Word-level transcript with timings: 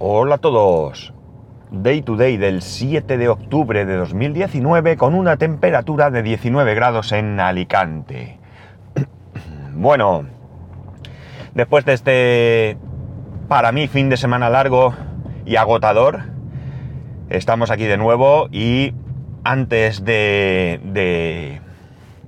Hola 0.00 0.36
a 0.36 0.38
todos. 0.38 1.12
Day 1.72 2.02
to 2.02 2.14
day 2.14 2.36
del 2.36 2.62
7 2.62 3.18
de 3.18 3.28
octubre 3.28 3.84
de 3.84 3.96
2019 3.96 4.96
con 4.96 5.12
una 5.16 5.38
temperatura 5.38 6.12
de 6.12 6.22
19 6.22 6.72
grados 6.76 7.10
en 7.10 7.40
Alicante. 7.40 8.38
Bueno, 9.74 10.24
después 11.54 11.84
de 11.84 11.94
este, 11.94 12.78
para 13.48 13.72
mí, 13.72 13.88
fin 13.88 14.08
de 14.08 14.16
semana 14.16 14.50
largo 14.50 14.94
y 15.44 15.56
agotador, 15.56 16.20
estamos 17.28 17.72
aquí 17.72 17.86
de 17.86 17.96
nuevo 17.96 18.46
y 18.52 18.94
antes 19.42 20.04
de, 20.04 20.80
de, 20.84 21.60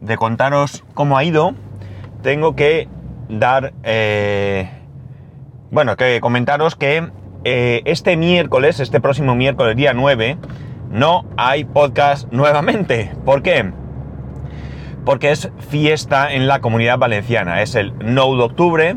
de 0.01 0.17
contaros 0.17 0.83
cómo 0.95 1.17
ha 1.17 1.23
ido, 1.23 1.55
tengo 2.23 2.57
que 2.57 2.89
dar... 3.29 3.73
Eh, 3.85 4.69
bueno, 5.71 5.97
que 5.97 6.21
comentaros 6.21 6.75
que 6.75 7.11
eh, 7.45 7.83
este 7.87 8.17
miércoles, 8.17 8.81
este 8.81 9.01
próximo 9.01 9.35
miércoles, 9.35 9.77
día 9.77 9.95
9, 9.95 10.37
no 10.91 11.25
hay 11.37 11.65
podcast 11.65 12.31
nuevamente. 12.33 13.13
¿Por 13.25 13.43
qué? 13.43 13.73
Porque 15.05 15.31
es 15.31 15.51
fiesta 15.71 16.33
en 16.33 16.47
la 16.47 16.61
comunidad 16.61 16.99
valenciana. 16.99 17.63
Es 17.63 17.75
el 17.75 17.95
9 18.01 18.37
de 18.37 18.43
octubre 18.43 18.97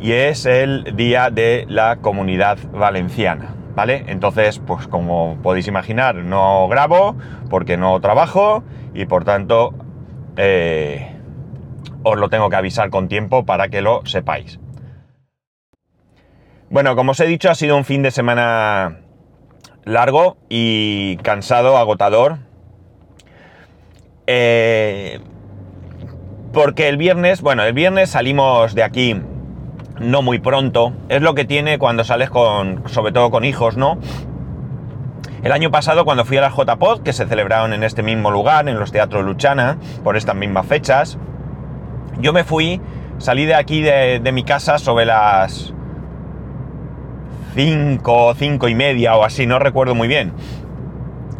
y 0.00 0.12
es 0.12 0.46
el 0.46 0.96
día 0.96 1.30
de 1.30 1.66
la 1.68 1.96
comunidad 1.96 2.58
valenciana. 2.72 3.54
¿Vale? 3.74 4.04
Entonces, 4.08 4.58
pues 4.58 4.88
como 4.88 5.36
podéis 5.42 5.68
imaginar, 5.68 6.16
no 6.16 6.66
grabo 6.68 7.14
porque 7.50 7.76
no 7.76 8.00
trabajo 8.00 8.64
y 8.94 9.04
por 9.04 9.24
tanto 9.24 9.74
eh, 10.38 11.14
os 12.02 12.18
lo 12.18 12.30
tengo 12.30 12.48
que 12.48 12.56
avisar 12.56 12.88
con 12.88 13.08
tiempo 13.08 13.44
para 13.44 13.68
que 13.68 13.82
lo 13.82 14.00
sepáis. 14.06 14.58
Bueno, 16.68 16.96
como 16.96 17.12
os 17.12 17.20
he 17.20 17.26
dicho, 17.26 17.48
ha 17.48 17.54
sido 17.54 17.76
un 17.76 17.84
fin 17.84 18.02
de 18.02 18.10
semana 18.10 18.98
largo 19.84 20.36
y 20.48 21.16
cansado, 21.18 21.76
agotador. 21.76 22.38
Eh, 24.26 25.20
porque 26.52 26.88
el 26.88 26.96
viernes, 26.96 27.40
bueno, 27.40 27.62
el 27.62 27.72
viernes 27.72 28.10
salimos 28.10 28.74
de 28.74 28.82
aquí 28.82 29.20
no 30.00 30.22
muy 30.22 30.40
pronto. 30.40 30.92
Es 31.08 31.22
lo 31.22 31.36
que 31.36 31.44
tiene 31.44 31.78
cuando 31.78 32.02
sales 32.02 32.30
con, 32.30 32.82
sobre 32.88 33.12
todo 33.12 33.30
con 33.30 33.44
hijos, 33.44 33.76
¿no? 33.76 33.98
El 35.44 35.52
año 35.52 35.70
pasado, 35.70 36.04
cuando 36.04 36.24
fui 36.24 36.36
a 36.38 36.40
la 36.40 36.50
JPod, 36.50 37.02
que 37.02 37.12
se 37.12 37.26
celebraron 37.26 37.72
en 37.74 37.84
este 37.84 38.02
mismo 38.02 38.32
lugar, 38.32 38.68
en 38.68 38.80
los 38.80 38.90
teatros 38.90 39.24
Luchana, 39.24 39.78
por 40.02 40.16
estas 40.16 40.34
mismas 40.34 40.66
fechas, 40.66 41.16
yo 42.18 42.32
me 42.32 42.42
fui, 42.42 42.80
salí 43.18 43.46
de 43.46 43.54
aquí 43.54 43.82
de, 43.82 44.18
de 44.18 44.32
mi 44.32 44.42
casa 44.42 44.78
sobre 44.78 45.04
las 45.04 45.75
5, 47.56 48.34
5 48.34 48.68
y 48.68 48.74
media 48.74 49.16
o 49.16 49.24
así, 49.24 49.46
no 49.46 49.58
recuerdo 49.58 49.94
muy 49.94 50.08
bien. 50.08 50.34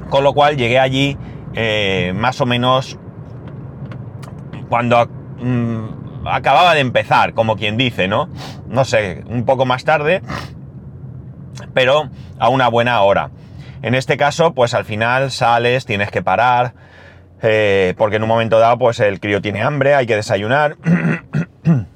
Con 0.09 0.25
lo 0.25 0.33
cual 0.33 0.57
llegué 0.57 0.79
allí 0.79 1.19
eh, 1.55 2.13
más 2.17 2.41
o 2.41 2.47
menos 2.47 2.99
cuando 4.71 5.07
mm, 5.39 6.27
acababa 6.27 6.75
de 6.75 6.81
empezar, 6.81 7.35
como 7.35 7.57
quien 7.57 7.77
dice, 7.77 8.09
¿no? 8.09 8.31
No 8.67 8.85
sé, 8.85 9.25
un 9.29 9.45
poco 9.45 9.67
más 9.67 9.85
tarde, 9.85 10.23
pero 11.75 12.09
a 12.39 12.49
una 12.49 12.69
buena 12.69 13.01
hora. 13.03 13.31
En 13.83 13.95
este 13.95 14.17
caso, 14.17 14.55
pues 14.55 14.73
al 14.73 14.87
final 14.87 15.31
sales, 15.31 15.85
tienes 15.85 16.11
que 16.11 16.23
parar, 16.23 16.73
eh, 17.43 17.95
porque 17.99 18.17
en 18.17 18.23
un 18.23 18.29
momento 18.29 18.59
dado, 18.59 18.79
pues 18.79 19.01
el 19.01 19.21
crío 19.21 19.43
tiene 19.43 19.63
hambre, 19.63 19.95
hay 19.95 20.07
que 20.07 20.17
desayunar. 20.17 20.77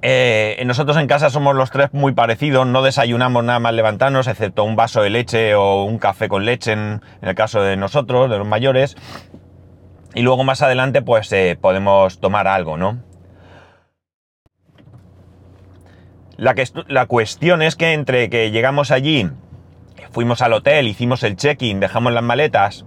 Eh, 0.00 0.62
nosotros 0.64 0.96
en 0.96 1.08
casa 1.08 1.28
somos 1.28 1.56
los 1.56 1.70
tres 1.70 1.92
muy 1.92 2.12
parecidos, 2.12 2.66
no 2.66 2.82
desayunamos 2.82 3.42
nada 3.42 3.58
más 3.58 3.74
levantarnos, 3.74 4.28
excepto 4.28 4.62
un 4.62 4.76
vaso 4.76 5.02
de 5.02 5.10
leche 5.10 5.54
o 5.56 5.82
un 5.84 5.98
café 5.98 6.28
con 6.28 6.44
leche 6.44 6.72
en, 6.72 7.02
el 7.20 7.34
caso 7.34 7.62
de 7.62 7.76
nosotros, 7.76 8.30
de 8.30 8.38
los 8.38 8.46
mayores. 8.46 8.96
Y 10.14 10.22
luego 10.22 10.44
más 10.44 10.62
adelante 10.62 11.02
pues 11.02 11.32
eh, 11.32 11.58
podemos 11.60 12.20
tomar 12.20 12.46
algo, 12.46 12.76
¿no? 12.76 13.02
La, 16.36 16.54
que, 16.54 16.64
la 16.86 17.06
cuestión 17.06 17.62
es 17.62 17.74
que 17.74 17.92
entre 17.92 18.30
que 18.30 18.52
llegamos 18.52 18.92
allí, 18.92 19.28
fuimos 20.12 20.40
al 20.40 20.52
hotel, 20.52 20.86
hicimos 20.86 21.24
el 21.24 21.34
check-in, 21.34 21.80
dejamos 21.80 22.12
las 22.12 22.22
maletas 22.22 22.84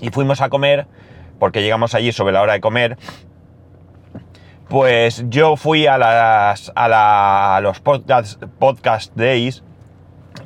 y 0.00 0.10
fuimos 0.10 0.40
a 0.40 0.48
comer, 0.48 0.86
porque 1.40 1.62
llegamos 1.62 1.96
allí 1.96 2.12
sobre 2.12 2.32
la 2.32 2.42
hora 2.42 2.52
de 2.52 2.60
comer, 2.60 2.96
pues 4.68 5.24
yo 5.28 5.56
fui 5.56 5.86
a, 5.86 5.96
las, 5.96 6.72
a, 6.74 7.60
los 7.62 7.80
podcast, 7.80 9.16
days 9.16 9.62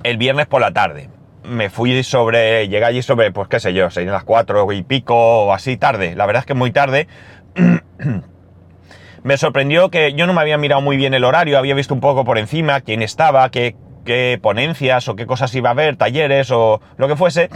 el 0.03 0.19
viernes 0.19 0.47
por 0.47 0.61
la 0.61 0.73
tarde. 0.73 1.09
Me 1.43 1.71
fui 1.71 2.03
sobre, 2.03 2.69
llegué 2.69 2.85
allí 2.85 3.03
sobre, 3.03 3.33
pues 3.33 3.49
qué 3.49 3.61
sé 3.61 3.73
yo, 3.73 3.91
serían 3.91 4.13
las 4.13 4.25
cuatro 4.25 4.71
y 4.73 4.83
pico 4.83 5.15
o 5.17 5.53
así 5.53 5.77
tarde. 5.77 6.15
La 6.15 6.27
verdad 6.27 6.41
es 6.41 6.47
que 6.47 6.55
muy 6.55 6.71
tarde. 6.71 7.09
me 9.23 9.37
sorprendió 9.37 9.91
que 9.91 10.13
yo 10.13 10.27
no 10.27 10.35
me 10.35 10.43
había 10.43 10.59
mirado 10.59 10.83
muy 10.83 10.97
bien 10.97 11.15
el 11.15 11.25
horario, 11.25 11.59
había 11.59 11.75
visto 11.75 11.95
un 11.95 12.01
poco 12.01 12.25
por 12.25 12.39
encima 12.39 12.83
quién 12.83 13.03
estaba, 13.03 13.51
qué, 13.51 13.75
ponencias 14.43 15.09
o 15.09 15.17
qué 15.17 15.25
cosas 15.25 15.55
iba 15.55 15.71
a 15.71 15.73
haber, 15.73 15.97
talleres 15.97 16.51
o 16.51 16.81
lo 16.99 17.09
que 17.09 17.17
fuese. 17.17 17.49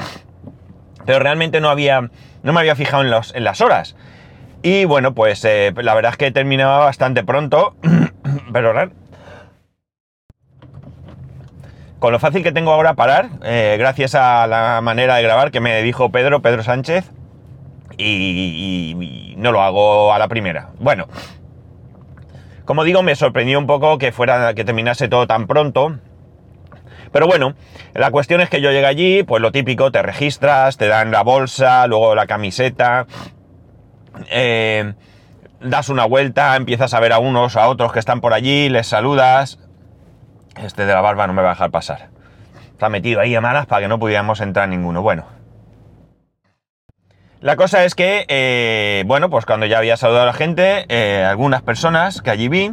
Pero 1.05 1.19
realmente 1.19 1.61
no 1.61 1.69
había, 1.69 2.09
no 2.43 2.53
me 2.55 2.61
había 2.61 2.75
fijado 2.75 3.03
en, 3.03 3.13
en 3.35 3.45
las 3.45 3.61
horas. 3.61 3.97
Y 4.67 4.87
bueno, 4.87 5.15
pues 5.15 5.45
eh, 5.45 5.75
la 5.77 5.95
verdad 5.95 6.13
es 6.13 6.17
que 6.17 6.29
he 6.29 6.31
terminado 6.31 6.81
bastante 6.81 7.23
pronto. 7.23 7.77
pero 8.53 8.73
con 11.99 12.13
lo 12.13 12.19
fácil 12.19 12.43
que 12.43 12.51
tengo 12.51 12.73
ahora 12.73 12.95
parar, 12.95 13.29
eh, 13.45 13.77
gracias 13.79 14.15
a 14.15 14.47
la 14.47 14.81
manera 14.83 15.17
de 15.17 15.23
grabar 15.23 15.51
que 15.51 15.61
me 15.61 15.83
dijo 15.83 16.11
Pedro, 16.11 16.41
Pedro 16.41 16.63
Sánchez, 16.63 17.11
y, 17.99 18.97
y, 18.99 19.37
no 19.37 19.53
lo 19.53 19.61
hago 19.61 20.15
a 20.15 20.19
la 20.19 20.29
primera. 20.29 20.71
Bueno, 20.79 21.09
como 22.65 22.85
digo, 22.85 23.03
me 23.03 23.17
sorprendió 23.17 23.59
un 23.59 23.67
poco 23.67 23.99
que 23.99 24.13
fuera, 24.13 24.55
que 24.55 24.65
terminase 24.65 25.09
todo 25.09 25.27
tan 25.27 25.47
pronto. 25.47 25.99
Pero 27.13 27.27
bueno, 27.27 27.55
la 27.93 28.11
cuestión 28.11 28.41
es 28.41 28.49
que 28.49 28.61
yo 28.61 28.73
llegué 28.73 28.87
allí, 28.87 29.23
pues 29.23 29.43
lo 29.43 29.53
típico, 29.53 29.93
te 29.93 30.03
registras, 30.03 30.79
te 30.79 30.89
dan 30.89 31.11
la 31.11 31.23
bolsa, 31.23 31.87
luego 31.87 32.15
la 32.15 32.27
camiseta, 32.27 33.07
eh, 34.31 34.95
das 35.61 35.89
una 35.89 36.05
vuelta, 36.05 36.57
empiezas 36.57 36.95
a 36.95 37.01
ver 37.01 37.13
a 37.13 37.19
unos, 37.19 37.57
a 37.57 37.69
otros 37.69 37.93
que 37.93 37.99
están 37.99 38.21
por 38.21 38.35
allí, 38.35 38.69
les 38.69 38.87
saludas. 38.87 39.59
Este 40.57 40.87
de 40.87 40.93
la 40.93 41.01
barba 41.01 41.27
no 41.27 41.33
me 41.33 41.43
va 41.43 41.51
a 41.51 41.55
dejar 41.55 41.71
pasar. 41.71 42.11
Está 42.73 42.89
metido 42.89 43.21
ahí 43.21 43.35
a 43.35 43.41
malas 43.41 43.67
para 43.67 43.83
que 43.83 43.89
no 43.89 43.99
pudiéramos 43.99 44.41
entrar 44.41 44.69
ninguno. 44.69 45.03
Bueno. 45.03 45.27
La 47.41 47.57
cosa 47.57 47.85
es 47.85 47.95
que, 47.95 48.25
eh, 48.29 49.05
bueno, 49.07 49.29
pues 49.29 49.45
cuando 49.45 49.67
ya 49.67 49.79
había 49.79 49.97
saludado 49.97 50.23
a 50.23 50.27
la 50.27 50.33
gente, 50.33 50.87
eh, 50.89 51.25
algunas 51.25 51.61
personas 51.61 52.23
que 52.23 52.31
allí 52.31 52.49
vi, 52.49 52.73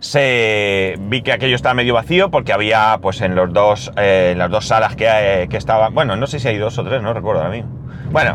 se 0.00 0.96
vi 0.98 1.22
que 1.22 1.32
aquello 1.32 1.56
estaba 1.56 1.74
medio 1.74 1.94
vacío 1.94 2.30
porque 2.30 2.52
había, 2.52 2.98
pues 3.00 3.20
en 3.22 3.34
los 3.34 3.52
dos, 3.52 3.90
en 3.96 4.36
las 4.36 4.50
dos 4.50 4.66
salas 4.66 4.96
que, 4.96 5.46
que 5.48 5.56
estaban, 5.56 5.94
bueno, 5.94 6.16
no 6.16 6.26
sé 6.26 6.40
si 6.40 6.48
hay 6.48 6.58
dos 6.58 6.76
o 6.76 6.84
tres, 6.84 7.00
no 7.00 7.14
recuerdo 7.14 7.40
ahora 7.40 7.54
mismo. 7.54 7.70
Bueno, 8.10 8.34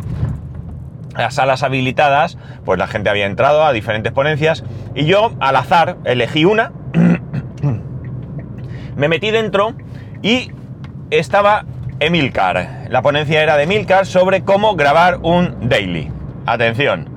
las 1.18 1.36
salas 1.36 1.64
habilitadas, 1.64 2.38
pues 2.66 2.80
la 2.80 2.88
gente 2.88 3.10
había 3.10 3.26
entrado 3.26 3.66
a 3.66 3.74
diferentes 3.74 4.14
ponencias 4.14 4.64
y 4.96 5.06
yo 5.06 5.34
al 5.40 5.56
azar 5.56 5.98
elegí 6.06 6.46
una, 6.46 6.72
me 8.96 9.08
metí 9.08 9.32
dentro 9.32 9.74
y 10.22 10.52
estaba 11.10 11.66
Emilcar. 12.00 12.86
La 12.90 13.02
ponencia 13.02 13.42
era 13.42 13.58
de 13.58 13.64
Emilcar 13.64 14.06
sobre 14.06 14.44
cómo 14.44 14.76
grabar 14.76 15.18
un 15.24 15.68
daily. 15.68 16.12
Atención, 16.46 17.10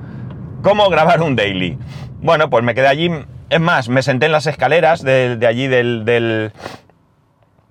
cómo 0.63 0.89
grabar 0.89 1.21
un 1.21 1.35
daily. 1.35 1.77
Bueno, 2.21 2.49
pues 2.49 2.63
me 2.63 2.73
quedé 2.73 2.87
allí, 2.87 3.11
es 3.49 3.59
más, 3.59 3.89
me 3.89 4.01
senté 4.01 4.25
en 4.25 4.31
las 4.31 4.47
escaleras 4.47 5.03
de, 5.03 5.37
allí 5.47 5.67
del, 5.67 6.05
del... 6.05 6.51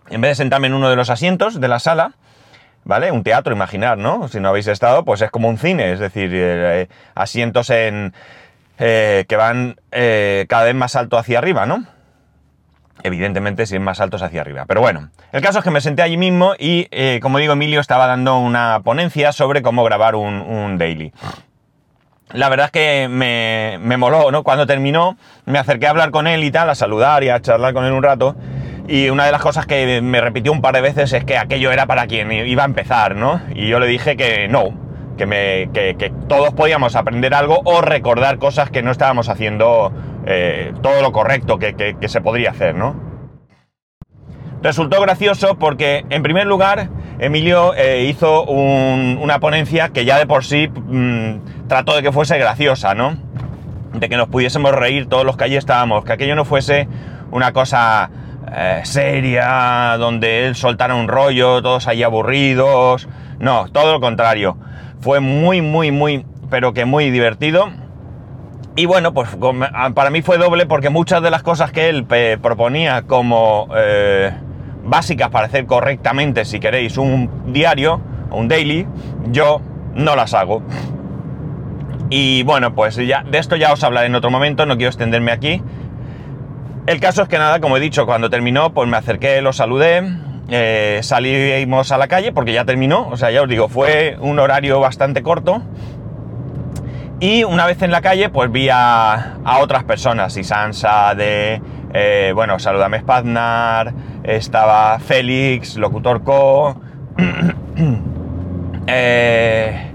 En 0.09 0.21
vez 0.21 0.33
de 0.33 0.35
sentarme 0.37 0.69
en 0.69 0.75
uno 0.75 0.91
de 0.91 0.97
los 0.97 1.11
asientos 1.11 1.61
de 1.61 1.69
la 1.69 1.79
sala, 1.79 2.15
¿vale? 2.85 3.11
Un 3.13 3.23
teatro, 3.23 3.55
imaginar, 3.55 3.99
¿no? 3.99 4.29
Si 4.29 4.41
no 4.41 4.49
habéis 4.49 4.67
estado, 4.67 5.05
pues 5.05 5.23
es 5.23 5.31
como 5.31 5.49
un 5.49 5.59
cine, 5.59 5.93
es 5.93 6.01
decir, 6.01 6.31
eh, 6.33 6.89
asientos 7.15 7.71
en, 7.71 8.13
eh, 8.79 9.25
que 9.29 9.37
van 9.37 9.77
eh, 9.93 10.47
cada 10.49 10.65
vez 10.65 10.75
más 10.75 10.97
alto 10.97 11.19
hacia 11.19 11.39
arriba, 11.39 11.67
¿no? 11.67 11.85
Evidentemente, 13.03 13.65
si 13.65 13.77
es 13.77 13.81
más 13.81 14.01
altos 14.01 14.23
hacia 14.23 14.43
arriba. 14.43 14.67
Pero 14.67 14.83
bueno, 14.83 15.09
el 15.33 15.41
caso 15.41 15.59
es 15.59 15.65
que 15.65 15.71
me 15.71 15.81
senté 15.81 16.03
allí 16.03 16.19
mismo 16.19 16.53
y, 16.59 16.87
como 17.21 17.39
digo, 17.39 17.55
Emilio 17.55 17.81
estaba 17.81 18.07
dando 18.07 18.39
una 18.39 18.81
ponencia 18.85 19.33
sobre 19.33 19.63
cómo 19.63 19.85
grabar 19.85 20.17
un, 20.17 20.35
un 20.43 20.77
daily. 20.77 21.11
La 22.33 22.51
verdad 22.51 22.67
es 22.67 22.73
que 22.73 23.09
me, 23.09 23.79
me 23.81 23.97
moló, 23.97 24.31
¿no? 24.31 24.43
Cuando 24.43 24.67
terminó, 24.67 25.17
me 25.47 25.59
acerqué 25.59 25.87
a 25.87 25.91
hablar 25.91 26.11
con 26.11 26.27
él 26.27 26.45
y 26.45 26.51
tal, 26.51 26.69
a 26.69 26.75
saludar 26.75 27.25
y 27.25 27.31
a 27.31 27.41
charlar 27.41 27.73
con 27.73 27.87
él 27.87 27.93
un 27.93 28.03
rato. 28.03 28.37
Y 28.91 29.09
una 29.09 29.25
de 29.25 29.31
las 29.31 29.41
cosas 29.41 29.67
que 29.67 30.03
me 30.03 30.21
repitió 30.21 30.51
un 30.51 30.61
par 30.61 30.75
de 30.75 30.81
veces 30.81 31.13
es 31.13 31.25
que 31.25 31.39
aquello 31.39 31.71
era 31.71 31.87
para 31.87 32.09
quien 32.09 32.33
iba 32.33 32.65
a 32.65 32.67
empezar, 32.67 33.15
¿no? 33.15 33.41
Y 33.55 33.69
yo 33.69 33.79
le 33.79 33.87
dije 33.87 34.17
que 34.17 34.49
no, 34.49 34.75
que, 35.17 35.27
me, 35.27 35.71
que, 35.73 36.13
todos 36.27 36.53
podíamos 36.55 36.97
aprender 36.97 37.33
algo 37.33 37.61
o 37.65 37.83
recordar 37.83 38.39
cosas 38.39 38.69
que 38.69 38.83
no 38.83 38.91
estábamos 38.91 39.29
haciendo 39.29 39.93
eh, 40.27 40.73
todo 40.83 41.03
lo 41.03 41.13
correcto 41.13 41.57
que, 41.61 41.77
que, 42.01 42.09
se 42.09 42.21
podría 42.21 42.51
hacer, 42.51 42.75
¿no? 42.75 42.97
resultó 44.61 45.01
gracioso 45.01 45.57
porque, 45.57 46.05
en 46.11 46.25
primer 46.25 46.49
lugar, 46.49 46.89
Emilio 47.21 47.75
eh, 47.75 48.07
hizo 48.09 48.43
una 48.43 49.39
ponencia 49.39 49.91
que 49.91 50.05
ya 50.05 50.19
de 50.19 50.27
por 50.27 50.45
sí 50.45 50.67
mm, 50.69 51.69
trató 51.69 51.95
de 51.95 52.03
que 52.03 52.11
fuese 52.11 52.37
graciosa, 52.39 52.97
¿no? 52.97 53.17
De 53.93 54.09
que 54.09 54.17
nos 54.17 54.29
pudiésemos 54.29 54.73
reír 54.73 55.07
todos 55.09 55.25
los 55.25 55.37
que 55.37 55.45
allí 55.45 55.57
estábamos, 55.57 56.05
que 56.05 56.13
aquello 56.13 56.35
no 56.35 56.45
fuese 56.45 56.89
una 57.31 57.53
cosa 57.53 58.11
eh, 58.53 58.81
seria, 58.85 59.97
donde 59.99 60.47
él 60.47 60.55
soltara 60.55 60.95
un 60.95 61.09
rollo, 61.09 61.63
todos 61.63 61.87
ahí 61.87 62.03
aburridos. 62.03 63.09
No, 63.39 63.69
todo 63.71 63.93
lo 63.93 64.01
contrario. 64.01 64.57
Fue 65.01 65.21
muy, 65.21 65.63
muy, 65.63 65.91
muy, 65.91 66.25
pero 66.51 66.73
que 66.73 66.85
muy 66.85 67.11
divertido. 67.11 67.71
Y 68.77 68.87
bueno, 68.87 69.13
pues 69.13 69.29
para 69.95 70.11
mí 70.11 70.23
fue 70.23 70.39
doble 70.39 70.67
porque 70.67 70.91
muchas 70.91 71.23
de 71.23 71.31
las 71.31 71.43
cosas 71.43 71.73
que 71.73 71.89
él 71.89 72.07
proponía 72.41 73.03
como 73.03 73.69
eh, 73.77 74.33
básicas 74.85 75.29
para 75.31 75.47
hacer 75.47 75.67
correctamente, 75.67 76.45
si 76.45 76.61
queréis, 76.61 76.97
un 76.97 77.53
diario 77.53 78.01
o 78.31 78.39
un 78.39 78.49
daily, 78.49 78.87
yo 79.31 79.61
no 79.95 80.17
las 80.17 80.35
hago. 80.35 80.63
Y 82.11 82.43
bueno, 82.43 82.75
pues 82.75 82.97
ya 82.97 83.23
de 83.23 83.39
esto 83.39 83.57
ya 83.57 83.73
os 83.73 83.83
hablaré 83.85 84.07
en 84.07 84.15
otro 84.15 84.31
momento, 84.31 84.67
no 84.67 84.77
quiero 84.77 84.89
extenderme 84.89 85.33
aquí. 85.33 85.63
El 86.91 86.99
caso 86.99 87.23
es 87.23 87.29
que 87.29 87.39
nada, 87.39 87.61
como 87.61 87.77
he 87.77 87.81
dicho, 87.81 88.05
cuando 88.05 88.31
terminó, 88.31 88.75
pues 88.75 88.89
me 88.89 88.97
acerqué, 88.97 89.41
lo 89.43 89.53
saludé, 89.53 90.03
eh, 90.49 90.99
salimos 91.05 91.93
a 91.93 91.99
la 91.99 92.09
calle 92.09 92.33
porque 92.33 92.53
ya 92.53 92.65
terminó, 92.65 93.07
o 93.07 93.17
sea, 93.17 93.31
ya 93.31 93.43
os 93.43 93.49
digo, 93.49 93.69
fue 93.69 94.17
un 94.19 94.41
horario 94.41 94.81
bastante 94.81 95.23
corto. 95.23 95.63
Y 97.21 97.45
una 97.45 97.65
vez 97.67 97.81
en 97.83 97.93
la 97.93 98.01
calle, 98.01 98.29
pues 98.29 98.51
vi 98.51 98.71
a, 98.73 99.37
otras 99.61 99.85
personas, 99.85 100.37
y 100.37 100.43
Sansa 100.43 101.15
de, 101.15 101.63
eh, 101.95 102.33
bueno, 102.35 102.59
Saludame 102.59 102.99
Spaznar, 102.99 103.95
estaba 104.25 104.99
Félix, 104.99 105.77
Locutor 105.77 106.25
Co. 106.25 106.75
eh, 108.89 109.93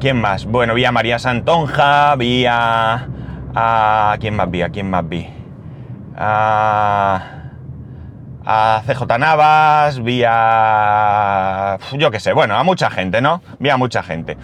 ¿Quién 0.00 0.20
más? 0.20 0.44
Bueno, 0.44 0.74
vi 0.74 0.84
a 0.86 0.90
María 0.90 1.20
Santonja, 1.20 2.16
vi 2.16 2.46
a, 2.46 3.06
a... 3.54 4.16
¿Quién 4.18 4.34
más 4.34 4.50
vi? 4.50 4.62
¿A 4.62 4.70
quién 4.70 4.90
más 4.90 5.08
vi? 5.08 5.35
A, 6.16 7.20
a 8.44 8.82
CJ 8.86 9.18
Navas, 9.18 10.02
vía... 10.02 11.78
yo 11.92 12.10
qué 12.10 12.20
sé, 12.20 12.32
bueno, 12.32 12.56
a 12.56 12.62
mucha 12.62 12.90
gente, 12.90 13.20
¿no? 13.20 13.42
Vi 13.58 13.68
a 13.70 13.76
mucha 13.76 14.02
gente. 14.02 14.36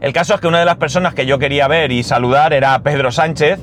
El 0.00 0.12
caso 0.12 0.34
es 0.34 0.40
que 0.40 0.48
una 0.48 0.58
de 0.58 0.64
las 0.64 0.76
personas 0.76 1.14
que 1.14 1.26
yo 1.26 1.38
quería 1.38 1.68
ver 1.68 1.92
y 1.92 2.02
saludar 2.02 2.52
era 2.52 2.76
Pedro 2.82 3.12
Sánchez. 3.12 3.60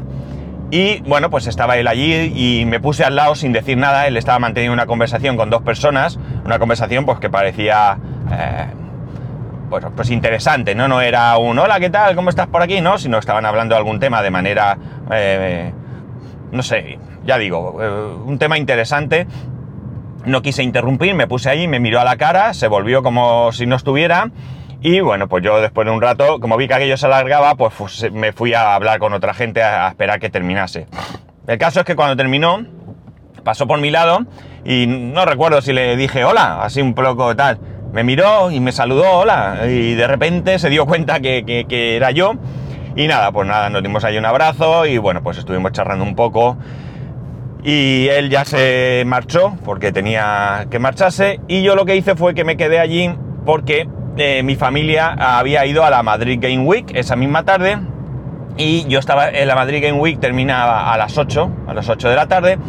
Y 0.71 1.01
bueno, 1.01 1.29
pues 1.29 1.47
estaba 1.47 1.75
él 1.77 1.87
allí 1.87 2.31
y 2.33 2.65
me 2.65 2.79
puse 2.79 3.03
al 3.03 3.15
lado 3.15 3.35
sin 3.35 3.51
decir 3.51 3.77
nada. 3.77 4.07
Él 4.07 4.15
estaba 4.15 4.39
manteniendo 4.39 4.73
una 4.73 4.85
conversación 4.85 5.35
con 5.35 5.49
dos 5.49 5.63
personas. 5.63 6.17
Una 6.45 6.57
conversación 6.57 7.05
pues 7.05 7.19
que 7.19 7.29
parecía... 7.29 7.97
Eh, 8.31 8.67
pues, 9.69 9.85
pues, 9.95 10.09
interesante, 10.09 10.73
¿no? 10.73 10.87
No 10.87 11.01
era 11.01 11.37
un 11.37 11.59
hola, 11.59 11.79
¿qué 11.79 11.89
tal? 11.89 12.15
¿Cómo 12.15 12.29
estás 12.29 12.47
por 12.47 12.61
aquí? 12.61 12.81
No, 12.81 12.97
sino 12.97 13.19
estaban 13.19 13.45
hablando 13.45 13.75
de 13.75 13.79
algún 13.79 13.99
tema 13.99 14.21
de 14.23 14.31
manera 14.31 14.77
eh, 15.11 15.73
no 16.51 16.63
sé, 16.63 16.99
ya 17.25 17.37
digo, 17.37 17.77
eh, 17.81 18.15
un 18.25 18.37
tema 18.37 18.57
interesante. 18.57 19.27
No 20.25 20.41
quise 20.41 20.63
interrumpir, 20.63 21.15
me 21.15 21.27
puse 21.27 21.49
ahí, 21.49 21.67
me 21.67 21.79
miró 21.79 21.99
a 21.99 22.03
la 22.03 22.17
cara, 22.17 22.53
se 22.53 22.67
volvió 22.67 23.01
como 23.03 23.51
si 23.51 23.65
no 23.65 23.75
estuviera. 23.75 24.29
Y 24.81 24.99
bueno, 25.01 25.27
pues 25.27 25.43
yo 25.43 25.61
después 25.61 25.85
de 25.85 25.91
un 25.91 26.01
rato, 26.01 26.39
como 26.39 26.57
vi 26.57 26.67
que 26.67 26.73
aquello 26.73 26.97
se 26.97 27.05
alargaba, 27.05 27.55
pues 27.55 28.11
me 28.11 28.33
fui 28.33 28.53
a 28.53 28.75
hablar 28.75 28.99
con 28.99 29.13
otra 29.13 29.33
gente 29.33 29.63
a, 29.63 29.89
esperar 29.89 30.19
que 30.19 30.29
terminase. 30.29 30.87
El 31.47 31.57
caso 31.57 31.79
es 31.79 31.85
que 31.85 31.95
cuando 31.95 32.15
terminó, 32.15 32.65
pasó 33.43 33.65
por 33.65 33.79
mi 33.79 33.91
lado 33.91 34.19
y 34.65 34.85
no 34.87 35.25
recuerdo 35.25 35.61
si 35.61 35.73
le 35.73 35.95
dije 35.95 36.23
hola, 36.23 36.63
así 36.63 36.81
un 36.81 36.93
poco 36.93 37.35
tal. 37.35 37.59
Me 37.93 38.03
miró 38.03 38.51
y 38.51 38.59
me 38.59 38.71
saludó 38.71 39.09
hola 39.09 39.61
y 39.67 39.95
de 39.95 40.07
repente 40.07 40.59
se 40.59 40.69
dio 40.69 40.85
cuenta 40.85 41.19
que 41.19 41.95
era 41.95 42.11
yo 42.11 42.33
y 42.99 43.07
nada, 43.07 43.31
pues 43.31 43.47
nada, 43.47 43.69
nos 43.69 43.81
dimos 43.81 44.03
ahí 44.03 44.17
un 44.17 44.25
abrazo 44.25 44.85
y 44.85 44.97
bueno, 44.97 45.23
pues 45.23 45.37
estuvimos 45.37 45.71
charlando 45.71 46.03
un 46.03 46.15
poco. 46.15 46.57
Y 47.63 48.09
él 48.09 48.29
ya 48.29 48.43
se 48.43 49.03
marchó 49.07 49.55
porque 49.63 49.93
tenía 49.93 50.67
que 50.69 50.79
marcharse. 50.79 51.39
Y 51.47 51.63
yo 51.63 51.75
lo 51.75 51.85
que 51.85 51.95
hice 51.95 52.15
fue 52.15 52.33
que 52.33 52.43
me 52.43 52.57
quedé 52.57 52.77
allí 52.77 53.09
porque 53.45 53.87
eh, 54.17 54.43
mi 54.43 54.57
familia 54.57 55.15
había 55.17 55.65
ido 55.65 55.85
a 55.85 55.89
la 55.89 56.03
Madrid 56.03 56.39
Game 56.41 56.65
Week 56.65 56.91
esa 56.93 57.15
misma 57.15 57.45
tarde. 57.45 57.77
Y 58.57 58.85
yo 58.89 58.99
estaba 58.99 59.29
en 59.29 59.47
la 59.47 59.55
Madrid 59.55 59.81
Game 59.81 59.97
Week, 59.97 60.19
terminaba 60.19 60.91
a 60.91 60.97
las 60.97 61.17
8, 61.17 61.51
a 61.67 61.73
las 61.73 61.87
8 61.87 62.09
de 62.09 62.15
la 62.17 62.27
tarde. 62.27 62.59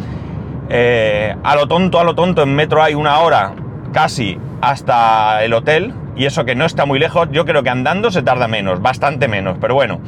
Eh, 0.69 1.35
a 1.43 1.55
lo 1.57 1.67
tonto, 1.67 1.99
a 1.99 2.05
lo 2.05 2.15
tonto, 2.15 2.43
en 2.43 2.55
metro 2.55 2.81
hay 2.81 2.93
una 2.93 3.19
hora 3.19 3.51
casi 3.91 4.39
hasta 4.61 5.43
el 5.43 5.53
hotel, 5.53 5.93
y 6.21 6.25
eso 6.27 6.45
que 6.45 6.53
no 6.53 6.65
está 6.65 6.85
muy 6.85 6.99
lejos, 6.99 7.29
yo 7.31 7.45
creo 7.45 7.63
que 7.63 7.71
andando 7.71 8.11
se 8.11 8.21
tarda 8.21 8.47
menos, 8.47 8.79
bastante 8.79 9.27
menos, 9.27 9.57
pero 9.59 9.73
bueno. 9.73 10.01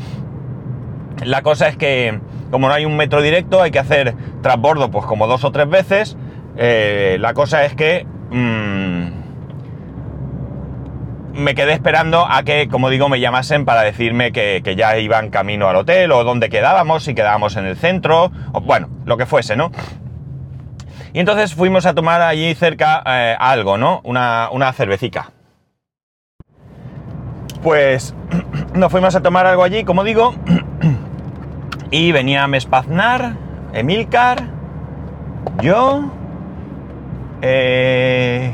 La 1.23 1.41
cosa 1.41 1.67
es 1.67 1.75
que, 1.75 2.19
como 2.51 2.67
no 2.67 2.75
hay 2.75 2.85
un 2.85 2.95
metro 2.95 3.19
directo, 3.19 3.63
hay 3.63 3.71
que 3.71 3.79
hacer 3.79 4.13
transbordo 4.43 4.91
pues 4.91 5.07
como 5.07 5.25
dos 5.25 5.43
o 5.43 5.51
tres 5.51 5.67
veces. 5.67 6.15
Eh, 6.55 7.17
la 7.19 7.33
cosa 7.33 7.65
es 7.65 7.73
que 7.73 8.05
mmm, 8.29 9.05
me 11.33 11.55
quedé 11.55 11.73
esperando 11.73 12.27
a 12.29 12.43
que, 12.43 12.67
como 12.67 12.91
digo, 12.91 13.09
me 13.09 13.19
llamasen 13.19 13.65
para 13.65 13.81
decirme 13.81 14.31
que, 14.31 14.61
ya 14.77 14.95
iban 14.99 15.31
camino 15.31 15.67
al 15.67 15.77
hotel 15.77 16.11
o 16.11 16.23
dónde 16.23 16.49
quedábamos, 16.49 17.05
si 17.05 17.15
quedábamos 17.15 17.55
en 17.55 17.65
el 17.65 17.75
centro, 17.75 18.31
o 18.51 18.61
bueno, 18.61 18.87
lo 19.05 19.17
que 19.17 19.25
fuese, 19.25 19.55
¿no? 19.55 19.71
Y 21.11 21.19
entonces 21.19 21.55
fuimos 21.55 21.87
a 21.87 21.95
tomar 21.95 22.21
allí 22.21 22.53
cerca 22.53 23.01
eh, 23.03 23.35
algo, 23.39 23.79
¿no? 23.79 24.01
Una, 24.03 24.49
una 24.51 24.71
cervecica. 24.73 25.31
Pues 27.63 28.13
nos 28.75 28.91
fuimos 28.91 29.15
a 29.15 29.21
tomar 29.21 29.45
algo 29.45 29.63
allí, 29.63 29.85
como 29.85 30.03
digo, 30.03 30.35
y 31.91 32.11
venía 32.11 32.45
Mespaznar, 32.47 33.35
Emilcar, 33.71 34.43
yo, 35.61 36.11
eh, 37.41 38.53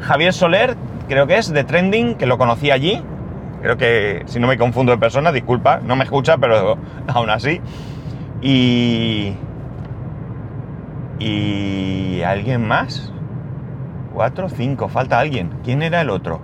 Javier 0.00 0.34
Soler, 0.34 0.76
creo 1.08 1.26
que 1.26 1.38
es, 1.38 1.52
de 1.52 1.64
Trending, 1.64 2.16
que 2.16 2.26
lo 2.26 2.36
conocí 2.36 2.70
allí. 2.70 3.02
Creo 3.62 3.78
que, 3.78 4.24
si 4.26 4.38
no 4.38 4.46
me 4.46 4.58
confundo 4.58 4.92
de 4.92 4.98
persona, 4.98 5.32
disculpa, 5.32 5.80
no 5.82 5.96
me 5.96 6.04
escucha, 6.04 6.36
pero 6.36 6.76
aún 7.06 7.30
así. 7.30 7.62
Y... 8.42 9.34
¿Y 11.18 12.20
alguien 12.22 12.68
más? 12.68 13.10
¿Cuatro? 14.12 14.50
¿Cinco? 14.50 14.88
Falta 14.88 15.18
alguien. 15.18 15.50
¿Quién 15.64 15.80
era 15.80 16.02
el 16.02 16.10
otro? 16.10 16.40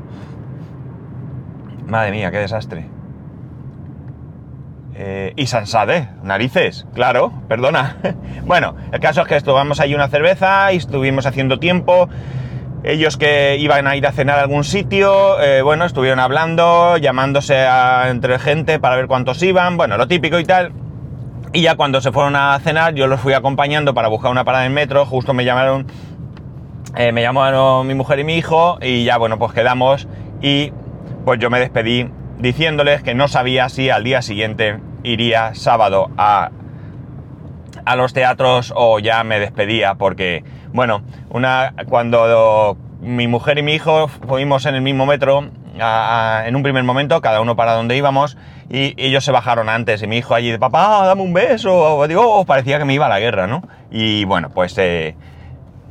Madre 1.90 2.12
mía, 2.12 2.30
qué 2.30 2.38
desastre. 2.38 2.86
Eh, 4.94 5.32
y 5.34 5.46
Sansade, 5.46 6.08
narices, 6.22 6.86
claro, 6.94 7.32
perdona. 7.48 7.96
bueno, 8.44 8.76
el 8.92 9.00
caso 9.00 9.22
es 9.22 9.26
que 9.26 9.40
tomamos 9.40 9.80
ahí 9.80 9.92
una 9.92 10.06
cerveza 10.06 10.72
y 10.72 10.76
estuvimos 10.76 11.26
haciendo 11.26 11.58
tiempo. 11.58 12.08
Ellos 12.84 13.16
que 13.16 13.56
iban 13.56 13.88
a 13.88 13.96
ir 13.96 14.06
a 14.06 14.12
cenar 14.12 14.38
a 14.38 14.42
algún 14.42 14.62
sitio, 14.62 15.40
eh, 15.42 15.62
bueno, 15.62 15.84
estuvieron 15.84 16.20
hablando, 16.20 16.96
llamándose 16.96 17.56
a, 17.56 18.08
entre 18.08 18.38
gente 18.38 18.78
para 18.78 18.94
ver 18.94 19.08
cuántos 19.08 19.42
iban, 19.42 19.76
bueno, 19.76 19.96
lo 19.96 20.06
típico 20.06 20.38
y 20.38 20.44
tal. 20.44 20.72
Y 21.52 21.62
ya 21.62 21.74
cuando 21.74 22.00
se 22.00 22.12
fueron 22.12 22.36
a 22.36 22.56
cenar, 22.60 22.94
yo 22.94 23.08
los 23.08 23.18
fui 23.18 23.32
acompañando 23.32 23.94
para 23.94 24.06
buscar 24.06 24.30
una 24.30 24.44
parada 24.44 24.64
en 24.64 24.72
metro, 24.74 25.06
justo 25.06 25.34
me 25.34 25.44
llamaron, 25.44 25.88
eh, 26.94 27.10
me 27.10 27.22
llamaron 27.22 27.84
mi 27.84 27.94
mujer 27.94 28.20
y 28.20 28.24
mi 28.24 28.36
hijo, 28.36 28.78
y 28.80 29.02
ya, 29.02 29.18
bueno, 29.18 29.40
pues 29.40 29.52
quedamos 29.52 30.06
y 30.42 30.72
pues 31.24 31.38
yo 31.38 31.50
me 31.50 31.60
despedí 31.60 32.08
diciéndoles 32.38 33.02
que 33.02 33.14
no 33.14 33.28
sabía 33.28 33.68
si 33.68 33.90
al 33.90 34.04
día 34.04 34.22
siguiente 34.22 34.78
iría 35.02 35.54
sábado 35.54 36.10
a, 36.16 36.50
a 37.84 37.96
los 37.96 38.12
teatros 38.12 38.72
o 38.74 38.98
ya 38.98 39.22
me 39.24 39.38
despedía 39.38 39.94
porque, 39.94 40.44
bueno, 40.72 41.02
una, 41.30 41.74
cuando 41.88 42.76
mi 43.00 43.26
mujer 43.26 43.58
y 43.58 43.62
mi 43.62 43.74
hijo 43.74 44.08
fuimos 44.08 44.66
en 44.66 44.74
el 44.74 44.82
mismo 44.82 45.06
metro, 45.06 45.50
en 45.78 46.56
un 46.56 46.62
primer 46.62 46.84
momento, 46.84 47.20
cada 47.20 47.40
uno 47.40 47.56
para 47.56 47.72
donde 47.72 47.96
íbamos, 47.96 48.36
y 48.68 48.94
ellos 48.96 49.24
se 49.24 49.32
bajaron 49.32 49.68
antes, 49.68 50.02
y 50.02 50.06
mi 50.06 50.18
hijo 50.18 50.34
allí 50.34 50.50
de 50.50 50.58
papá, 50.58 51.06
dame 51.06 51.22
un 51.22 51.32
beso, 51.32 52.06
digo, 52.06 52.22
oh, 52.24 52.44
parecía 52.44 52.78
que 52.78 52.84
me 52.84 52.94
iba 52.94 53.06
a 53.06 53.08
la 53.08 53.20
guerra, 53.20 53.46
¿no? 53.46 53.62
Y 53.90 54.24
bueno, 54.24 54.50
pues 54.50 54.76
eh, 54.78 55.16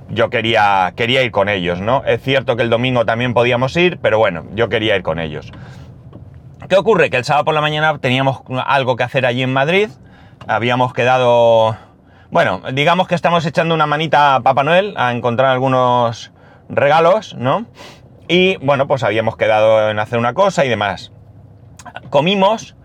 yo 0.09 0.29
quería, 0.29 0.93
quería 0.95 1.23
ir 1.23 1.31
con 1.31 1.49
ellos, 1.49 1.79
¿no? 1.81 2.03
Es 2.05 2.21
cierto 2.21 2.55
que 2.55 2.63
el 2.63 2.69
domingo 2.69 3.05
también 3.05 3.33
podíamos 3.33 3.75
ir, 3.77 3.99
pero 4.01 4.17
bueno, 4.17 4.45
yo 4.53 4.69
quería 4.69 4.95
ir 4.95 5.03
con 5.03 5.19
ellos. 5.19 5.51
¿Qué 6.67 6.75
ocurre? 6.75 7.09
Que 7.09 7.17
el 7.17 7.23
sábado 7.23 7.45
por 7.45 7.53
la 7.53 7.61
mañana 7.61 7.97
teníamos 7.99 8.41
algo 8.65 8.95
que 8.95 9.03
hacer 9.03 9.25
allí 9.25 9.43
en 9.43 9.53
Madrid, 9.53 9.89
habíamos 10.47 10.93
quedado... 10.93 11.77
Bueno, 12.31 12.61
digamos 12.73 13.07
que 13.07 13.15
estamos 13.15 13.45
echando 13.45 13.73
una 13.73 13.87
manita 13.87 14.35
a 14.35 14.41
Papá 14.41 14.63
Noel 14.63 14.93
a 14.97 15.11
encontrar 15.11 15.49
algunos 15.49 16.31
regalos, 16.69 17.35
¿no? 17.35 17.65
Y 18.27 18.57
bueno, 18.57 18.87
pues 18.87 19.03
habíamos 19.03 19.35
quedado 19.35 19.89
en 19.89 19.97
hacer 19.97 20.19
una 20.19 20.35
cosa 20.35 20.63
y 20.63 20.69
demás. 20.69 21.11
Comimos 22.11 22.75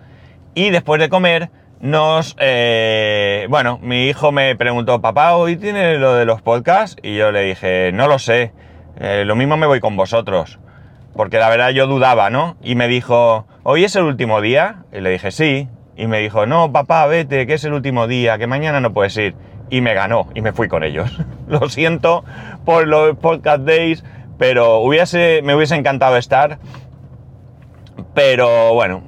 y 0.54 0.70
después 0.70 0.98
de 0.98 1.10
comer 1.10 1.50
nos... 1.84 2.34
eh, 2.40 3.46
bueno, 3.50 3.78
mi 3.82 4.08
hijo 4.08 4.32
me 4.32 4.56
preguntó, 4.56 5.02
papá, 5.02 5.34
¿hoy 5.34 5.56
tiene 5.56 5.98
lo 5.98 6.14
de 6.14 6.24
los 6.24 6.40
podcasts? 6.40 6.96
Y 7.02 7.14
yo 7.14 7.30
le 7.30 7.42
dije, 7.42 7.92
no 7.92 8.08
lo 8.08 8.18
sé, 8.18 8.52
eh, 8.98 9.24
lo 9.26 9.36
mismo 9.36 9.58
me 9.58 9.66
voy 9.66 9.80
con 9.80 9.94
vosotros. 9.94 10.58
Porque 11.14 11.38
la 11.38 11.50
verdad 11.50 11.70
yo 11.70 11.86
dudaba, 11.86 12.30
¿no? 12.30 12.56
Y 12.62 12.74
me 12.74 12.88
dijo, 12.88 13.46
¿hoy 13.64 13.84
es 13.84 13.94
el 13.96 14.04
último 14.04 14.40
día? 14.40 14.84
Y 14.92 15.00
le 15.00 15.10
dije, 15.10 15.30
sí. 15.30 15.68
Y 15.94 16.06
me 16.06 16.20
dijo, 16.20 16.46
no, 16.46 16.72
papá, 16.72 17.06
vete, 17.06 17.46
que 17.46 17.52
es 17.52 17.64
el 17.64 17.74
último 17.74 18.06
día, 18.08 18.38
que 18.38 18.46
mañana 18.46 18.80
no 18.80 18.94
puedes 18.94 19.16
ir. 19.18 19.34
Y 19.68 19.82
me 19.82 19.92
ganó, 19.92 20.28
y 20.34 20.40
me 20.40 20.52
fui 20.52 20.68
con 20.68 20.84
ellos. 20.84 21.16
lo 21.48 21.68
siento 21.68 22.24
por 22.64 22.88
los 22.88 23.14
podcast 23.18 23.60
days, 23.60 24.02
pero 24.38 24.82
me 24.82 25.54
hubiese 25.54 25.74
encantado 25.76 26.16
estar. 26.16 26.58
Pero 28.14 28.74
bueno, 28.74 29.02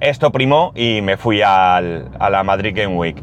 esto 0.00 0.30
primó 0.30 0.72
y 0.76 1.00
me 1.02 1.16
fui 1.16 1.42
al- 1.42 2.08
a 2.20 2.30
la 2.30 2.44
Madrid 2.44 2.72
Game 2.76 2.94
Week. 2.96 3.16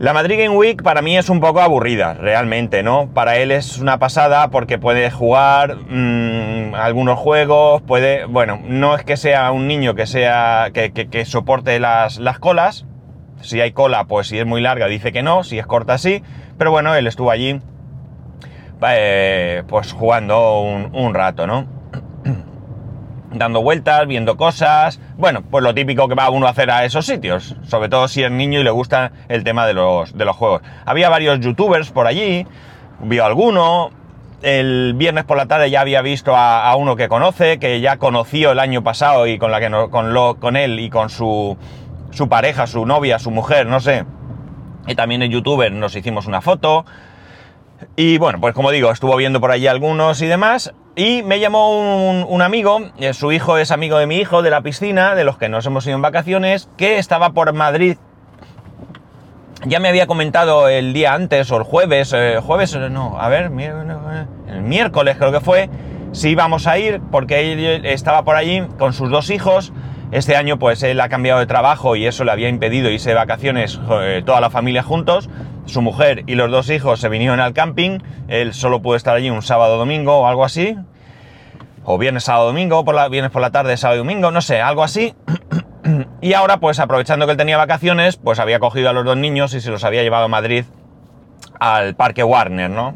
La 0.00 0.12
Madrid 0.12 0.36
Game 0.38 0.56
Week 0.56 0.82
para 0.82 1.00
mí 1.02 1.16
es 1.16 1.28
un 1.28 1.38
poco 1.38 1.60
aburrida, 1.60 2.14
realmente, 2.14 2.82
¿no? 2.82 3.08
Para 3.14 3.36
él 3.36 3.52
es 3.52 3.78
una 3.78 3.98
pasada 4.00 4.48
porque 4.48 4.76
puede 4.76 5.08
jugar 5.12 5.76
mm, 5.88 6.74
algunos 6.74 7.16
juegos, 7.20 7.80
puede... 7.82 8.24
Bueno, 8.24 8.58
no 8.66 8.96
es 8.96 9.04
que 9.04 9.16
sea 9.16 9.52
un 9.52 9.68
niño 9.68 9.94
que 9.94 10.06
sea... 10.06 10.70
que, 10.74 10.92
que- 10.92 11.08
que 11.08 11.24
soporte 11.24 11.78
las, 11.78 12.18
las 12.18 12.40
colas. 12.40 12.86
Si 13.40 13.60
hay 13.60 13.70
cola, 13.70 14.04
pues 14.06 14.26
si 14.26 14.38
es 14.38 14.46
muy 14.46 14.60
larga 14.60 14.86
dice 14.88 15.12
que 15.12 15.22
no, 15.22 15.44
si 15.44 15.60
es 15.60 15.66
corta 15.66 15.96
sí. 15.98 16.24
Pero 16.58 16.72
bueno, 16.72 16.96
él 16.96 17.06
estuvo 17.06 17.30
allí 17.30 17.60
eh, 18.88 19.62
pues 19.68 19.92
jugando 19.92 20.60
un, 20.60 20.90
un 20.92 21.14
rato, 21.14 21.46
¿no? 21.46 21.66
Dando 23.34 23.62
vueltas, 23.62 24.06
viendo 24.06 24.36
cosas. 24.36 25.00
Bueno, 25.16 25.42
pues 25.50 25.62
lo 25.62 25.74
típico 25.74 26.08
que 26.08 26.14
va 26.14 26.30
uno 26.30 26.46
a 26.46 26.50
hacer 26.50 26.70
a 26.70 26.84
esos 26.84 27.06
sitios. 27.06 27.56
Sobre 27.66 27.88
todo 27.88 28.08
si 28.08 28.22
es 28.22 28.30
niño 28.30 28.60
y 28.60 28.64
le 28.64 28.70
gusta 28.70 29.12
el 29.28 29.44
tema 29.44 29.66
de 29.66 29.74
los, 29.74 30.16
de 30.16 30.24
los 30.24 30.36
juegos. 30.36 30.62
Había 30.86 31.08
varios 31.08 31.40
youtubers 31.40 31.90
por 31.90 32.06
allí, 32.06 32.46
vio 33.00 33.24
alguno. 33.24 33.90
El 34.42 34.92
viernes 34.96 35.24
por 35.24 35.36
la 35.38 35.46
tarde 35.46 35.70
ya 35.70 35.80
había 35.80 36.02
visto 36.02 36.34
a, 36.36 36.74
uno 36.76 36.96
que 36.96 37.08
conoce, 37.08 37.58
que 37.58 37.80
ya 37.80 37.96
conoció 37.96 38.52
el 38.52 38.58
año 38.58 38.82
pasado 38.84 39.26
y 39.26 39.38
con 39.38 39.50
la 39.50 39.58
que 39.60 39.70
no- 39.70 39.90
con, 39.90 40.12
lo, 40.12 40.36
con 40.38 40.56
él 40.56 40.80
y 40.80 40.90
con 40.90 41.08
su, 41.08 41.56
su 42.10 42.28
pareja, 42.28 42.66
su 42.66 42.84
novia, 42.84 43.18
su 43.18 43.30
mujer, 43.30 43.66
no 43.66 43.80
sé. 43.80 44.04
Y 44.86 44.94
también 44.96 45.22
el 45.22 45.30
youtuber 45.30 45.72
nos 45.72 45.96
hicimos 45.96 46.26
una 46.26 46.42
foto. 46.42 46.84
Y 47.96 48.18
bueno, 48.18 48.38
pues 48.40 48.54
como 48.54 48.70
digo, 48.70 48.90
estuvo 48.90 49.16
viendo 49.16 49.40
por 49.40 49.50
allí 49.50 49.66
algunos 49.66 50.20
y 50.20 50.26
demás. 50.26 50.74
Y 50.96 51.24
me 51.24 51.40
llamó 51.40 52.22
un, 52.22 52.42
amigo, 52.42 52.78
eh, 52.98 53.14
su 53.14 53.32
hijo 53.32 53.58
es 53.58 53.72
amigo 53.72 53.98
de 53.98 54.06
mi 54.06 54.18
hijo, 54.18 54.42
de 54.42 54.50
la 54.50 54.60
piscina, 54.60 55.16
de 55.16 55.24
los 55.24 55.36
que 55.36 55.48
nos 55.48 55.66
hemos 55.66 55.84
ido 55.86 55.96
en 55.96 56.02
vacaciones, 56.02 56.68
que 56.76 56.98
estaba 56.98 57.30
por 57.30 57.52
Madrid. 57.52 57.96
Ya 59.66 59.80
me 59.80 59.88
había 59.88 60.06
comentado 60.06 60.68
el 60.68 60.92
día 60.92 61.14
antes, 61.14 61.50
o 61.50 61.56
el 61.56 61.64
jueves, 61.64 62.12
eh, 62.14 62.38
jueves, 62.40 62.74
eh, 62.74 62.90
no, 62.90 63.18
a 63.18 63.28
ver, 63.28 63.50
el 64.46 64.62
miércoles 64.62 65.16
creo 65.18 65.32
que 65.32 65.40
fue, 65.40 65.68
si 66.12 66.28
íbamos 66.28 66.68
a 66.68 66.78
ir, 66.78 67.00
porque 67.10 67.52
él 67.52 67.84
estaba 67.86 68.22
por 68.22 68.36
allí 68.36 68.62
con 68.78 68.92
sus 68.92 69.10
dos 69.10 69.30
hijos. 69.30 69.72
Este 70.12 70.36
año, 70.36 70.60
pues 70.60 70.84
él 70.84 71.00
ha 71.00 71.08
cambiado 71.08 71.40
de 71.40 71.46
trabajo 71.46 71.96
y 71.96 72.06
eso 72.06 72.22
le 72.22 72.30
había 72.30 72.48
impedido 72.48 72.88
irse 72.88 73.08
de 73.08 73.16
vacaciones 73.16 73.80
toda 74.24 74.40
la 74.40 74.48
familia 74.48 74.84
juntos. 74.84 75.28
Su 75.66 75.82
mujer 75.82 76.24
y 76.26 76.34
los 76.34 76.50
dos 76.50 76.70
hijos 76.70 77.00
se 77.00 77.08
vinieron 77.08 77.40
al 77.40 77.54
camping. 77.54 77.98
Él 78.28 78.54
solo 78.54 78.82
pudo 78.82 78.96
estar 78.96 79.16
allí 79.16 79.30
un 79.30 79.42
sábado 79.42 79.76
domingo 79.76 80.18
o 80.18 80.26
algo 80.26 80.44
así. 80.44 80.76
O 81.84 81.98
viernes, 81.98 82.24
sábado, 82.24 82.46
domingo, 82.46 82.84
por 82.84 82.94
la, 82.94 83.08
viernes 83.08 83.30
por 83.30 83.42
la 83.42 83.50
tarde, 83.50 83.76
sábado 83.76 83.98
domingo, 83.98 84.30
no 84.30 84.40
sé, 84.40 84.60
algo 84.60 84.82
así. 84.82 85.14
y 86.20 86.32
ahora, 86.32 86.58
pues 86.58 86.78
aprovechando 86.78 87.26
que 87.26 87.32
él 87.32 87.38
tenía 87.38 87.58
vacaciones, 87.58 88.16
pues 88.16 88.38
había 88.38 88.58
cogido 88.58 88.88
a 88.88 88.92
los 88.92 89.04
dos 89.04 89.16
niños 89.16 89.52
y 89.54 89.60
se 89.60 89.70
los 89.70 89.84
había 89.84 90.02
llevado 90.02 90.24
a 90.24 90.28
Madrid 90.28 90.64
al 91.60 91.94
Parque 91.94 92.24
Warner, 92.24 92.70
¿no? 92.70 92.94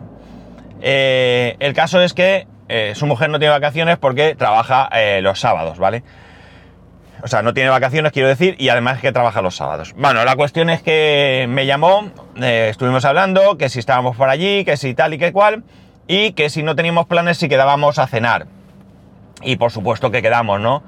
Eh, 0.81 1.57
el 1.59 1.75
caso 1.75 2.01
es 2.01 2.15
que 2.15 2.47
eh, 2.69 2.93
su 2.95 3.07
mujer 3.07 3.31
no 3.31 3.39
tiene 3.39 3.53
vacaciones 3.53 3.99
porque 3.99 4.35
trabaja 4.35 4.89
eh, 4.93 5.21
los 5.23 5.41
sábados, 5.41 5.79
¿vale? 5.79 6.03
O 7.23 7.29
sea, 7.29 7.43
no 7.43 7.55
tiene 7.55 7.71
vacaciones, 7.71 8.13
quiero 8.13 8.29
decir, 8.29 8.55
y 8.59 8.69
además 8.69 8.97
es 8.97 9.03
que 9.03 9.13
trabaja 9.13 9.43
los 9.43 9.57
sábados. 9.57 9.95
Bueno, 9.97 10.25
la 10.25 10.37
cuestión 10.37 10.71
es 10.71 10.83
que 10.83 11.47
me 11.49 11.67
llamó, 11.67 12.11
eh, 12.41 12.69
estuvimos 12.71 13.05
hablando, 13.05 13.57
que 13.59 13.69
si 13.69 13.79
estábamos 13.79 14.17
por 14.17 14.29
allí, 14.29 14.65
que 14.65 14.77
si 14.77 14.95
tal 14.95 15.15
y 15.15 15.19
que 15.19 15.33
cual, 15.33 15.65
y 16.07 16.33
que 16.33 16.51
si 16.51 16.63
no 16.63 16.77
teníamos 16.77 17.07
planes, 17.07 17.39
si 17.39 17.49
quedábamos 17.49 17.99
a 17.99 18.07
cenar. 18.07 18.47
Y 19.43 19.57
por 19.57 19.71
supuesto 19.71 20.11
que 20.11 20.23
quedamos, 20.23 20.61
¿no? 20.61 20.83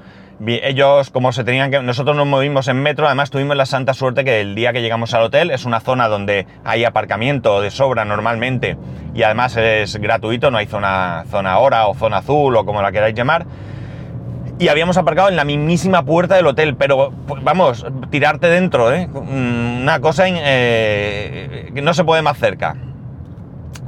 Ellos, 0.46 1.10
como 1.10 1.32
se 1.32 1.44
tenían 1.44 1.70
que. 1.70 1.82
Nosotros 1.82 2.16
nos 2.16 2.26
movimos 2.26 2.66
en 2.68 2.82
metro, 2.82 3.06
además 3.06 3.28
tuvimos 3.28 3.56
la 3.56 3.66
santa 3.66 3.92
suerte 3.92 4.24
que 4.24 4.40
el 4.40 4.54
día 4.54 4.72
que 4.72 4.80
llegamos 4.80 5.12
al 5.12 5.24
hotel 5.24 5.50
es 5.50 5.66
una 5.66 5.80
zona 5.80 6.08
donde 6.08 6.46
hay 6.64 6.84
aparcamiento 6.84 7.60
de 7.60 7.70
sobra 7.70 8.06
normalmente 8.06 8.78
y 9.14 9.22
además 9.22 9.58
es 9.58 9.96
gratuito, 9.96 10.50
no 10.50 10.56
hay 10.56 10.66
zona, 10.66 11.24
zona 11.30 11.58
hora 11.58 11.86
o 11.88 11.94
zona 11.94 12.18
azul 12.18 12.56
o 12.56 12.64
como 12.64 12.80
la 12.80 12.90
queráis 12.90 13.14
llamar. 13.14 13.44
Y 14.60 14.68
habíamos 14.68 14.98
aparcado 14.98 15.30
en 15.30 15.36
la 15.36 15.46
mismísima 15.46 16.04
puerta 16.04 16.34
del 16.36 16.46
hotel, 16.46 16.76
pero 16.76 17.14
pues, 17.26 17.42
vamos, 17.42 17.86
tirarte 18.10 18.48
dentro, 18.48 18.92
¿eh? 18.92 19.06
Mm, 19.06 19.80
Una 19.80 20.00
cosa 20.00 20.24
eh, 20.28 21.70
que 21.74 21.80
no 21.80 21.94
se 21.94 22.04
puede 22.04 22.20
más 22.20 22.36
cerca. 22.38 22.76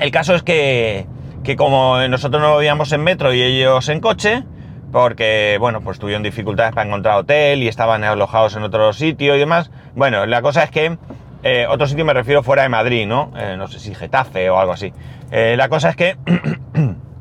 El 0.00 0.10
caso 0.10 0.34
es 0.34 0.42
que, 0.42 1.06
que 1.44 1.56
como 1.56 1.98
nosotros 2.08 2.40
no 2.40 2.56
vivíamos 2.56 2.90
en 2.92 3.04
metro 3.04 3.34
y 3.34 3.42
ellos 3.42 3.86
en 3.90 4.00
coche, 4.00 4.44
porque, 4.90 5.58
bueno, 5.60 5.82
pues 5.82 5.98
tuvieron 5.98 6.22
dificultades 6.22 6.72
para 6.72 6.88
encontrar 6.88 7.18
hotel 7.18 7.62
y 7.62 7.68
estaban 7.68 8.02
alojados 8.02 8.56
en 8.56 8.62
otro 8.62 8.94
sitio 8.94 9.36
y 9.36 9.38
demás. 9.38 9.70
Bueno, 9.94 10.24
la 10.24 10.40
cosa 10.40 10.62
es 10.62 10.70
que, 10.70 10.96
eh, 11.42 11.66
otro 11.68 11.86
sitio 11.86 12.06
me 12.06 12.14
refiero 12.14 12.42
fuera 12.42 12.62
de 12.62 12.70
Madrid, 12.70 13.06
¿no? 13.06 13.30
Eh, 13.36 13.56
no 13.58 13.68
sé 13.68 13.78
si 13.78 13.94
Getafe 13.94 14.48
o 14.48 14.58
algo 14.58 14.72
así. 14.72 14.90
La 15.30 15.68
cosa 15.68 15.90
es 15.90 15.96
que, 15.96 16.16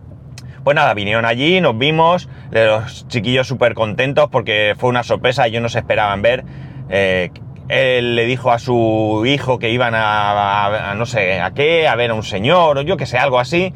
pues 0.64 0.76
nada, 0.76 0.94
vinieron 0.94 1.26
allí, 1.26 1.62
nos 1.62 1.78
vimos, 1.78 2.30
los 2.52 3.08
chiquillos 3.08 3.48
súper 3.48 3.74
contentos 3.74 4.30
porque 4.30 4.76
fue 4.78 4.90
una 4.90 5.04
sorpresa, 5.04 5.48
ellos 5.48 5.62
no 5.62 5.70
se 5.70 5.80
esperaban 5.80 6.22
ver. 6.22 6.44
Eh, 6.90 7.32
él 7.70 8.16
le 8.16 8.26
dijo 8.26 8.52
a 8.52 8.60
su 8.60 9.24
hijo 9.26 9.58
que 9.58 9.70
iban 9.70 9.94
a, 9.96 10.94
no 10.98 11.06
sé 11.06 11.40
a 11.40 11.52
qué, 11.52 11.88
a 11.88 11.96
ver 11.96 12.12
a 12.12 12.14
un 12.14 12.24
señor 12.24 12.78
o 12.78 12.82
yo 12.82 12.98
que 12.98 13.06
sé, 13.06 13.18
algo 13.18 13.40
así. 13.40 13.74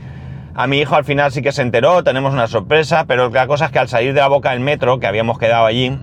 A 0.53 0.67
mi 0.67 0.79
hijo 0.79 0.95
al 0.95 1.05
final 1.05 1.31
sí 1.31 1.41
que 1.41 1.51
se 1.51 1.61
enteró, 1.61 2.03
tenemos 2.03 2.33
una 2.33 2.47
sorpresa, 2.47 3.05
pero 3.07 3.29
la 3.29 3.47
cosa 3.47 3.65
es 3.65 3.71
que 3.71 3.79
al 3.79 3.87
salir 3.87 4.13
de 4.13 4.21
la 4.21 4.27
boca 4.27 4.51
del 4.51 4.59
metro, 4.59 4.99
que 4.99 5.07
habíamos 5.07 5.39
quedado 5.39 5.65
allí, 5.65 5.97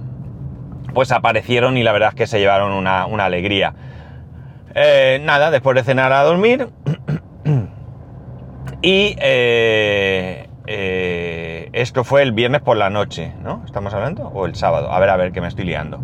pues 0.94 1.12
aparecieron 1.12 1.76
y 1.76 1.82
la 1.82 1.92
verdad 1.92 2.10
es 2.10 2.14
que 2.14 2.26
se 2.26 2.38
llevaron 2.38 2.72
una, 2.72 3.06
una 3.06 3.26
alegría. 3.26 3.74
Eh, 4.74 5.20
nada, 5.22 5.50
después 5.50 5.76
de 5.76 5.84
cenar 5.84 6.12
a 6.12 6.22
dormir. 6.22 6.68
y 8.82 9.16
eh, 9.20 10.48
eh, 10.66 11.70
esto 11.72 12.04
fue 12.04 12.22
el 12.22 12.32
viernes 12.32 12.60
por 12.60 12.76
la 12.76 12.90
noche, 12.90 13.32
¿no? 13.42 13.62
¿Estamos 13.66 13.92
hablando? 13.94 14.28
¿O 14.28 14.46
el 14.46 14.54
sábado? 14.54 14.92
A 14.92 15.00
ver, 15.00 15.10
a 15.10 15.16
ver, 15.16 15.32
que 15.32 15.40
me 15.40 15.48
estoy 15.48 15.64
liando. 15.64 16.00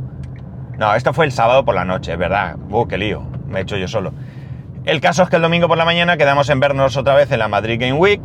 No, 0.78 0.94
esto 0.94 1.12
fue 1.12 1.24
el 1.24 1.32
sábado 1.32 1.64
por 1.64 1.74
la 1.74 1.84
noche, 1.84 2.12
es 2.12 2.18
verdad. 2.18 2.56
Uh, 2.70 2.86
qué 2.86 2.98
lío, 2.98 3.22
me 3.46 3.60
he 3.60 3.62
hecho 3.62 3.76
yo 3.76 3.88
solo. 3.88 4.12
El 4.84 5.00
caso 5.00 5.22
es 5.22 5.28
que 5.28 5.36
el 5.36 5.42
domingo 5.42 5.68
por 5.68 5.76
la 5.76 5.84
mañana 5.84 6.16
quedamos 6.16 6.48
en 6.50 6.60
vernos 6.60 6.96
otra 6.96 7.14
vez 7.14 7.30
en 7.30 7.40
la 7.40 7.48
Madrid 7.48 7.78
Game 7.80 7.94
Week. 7.94 8.20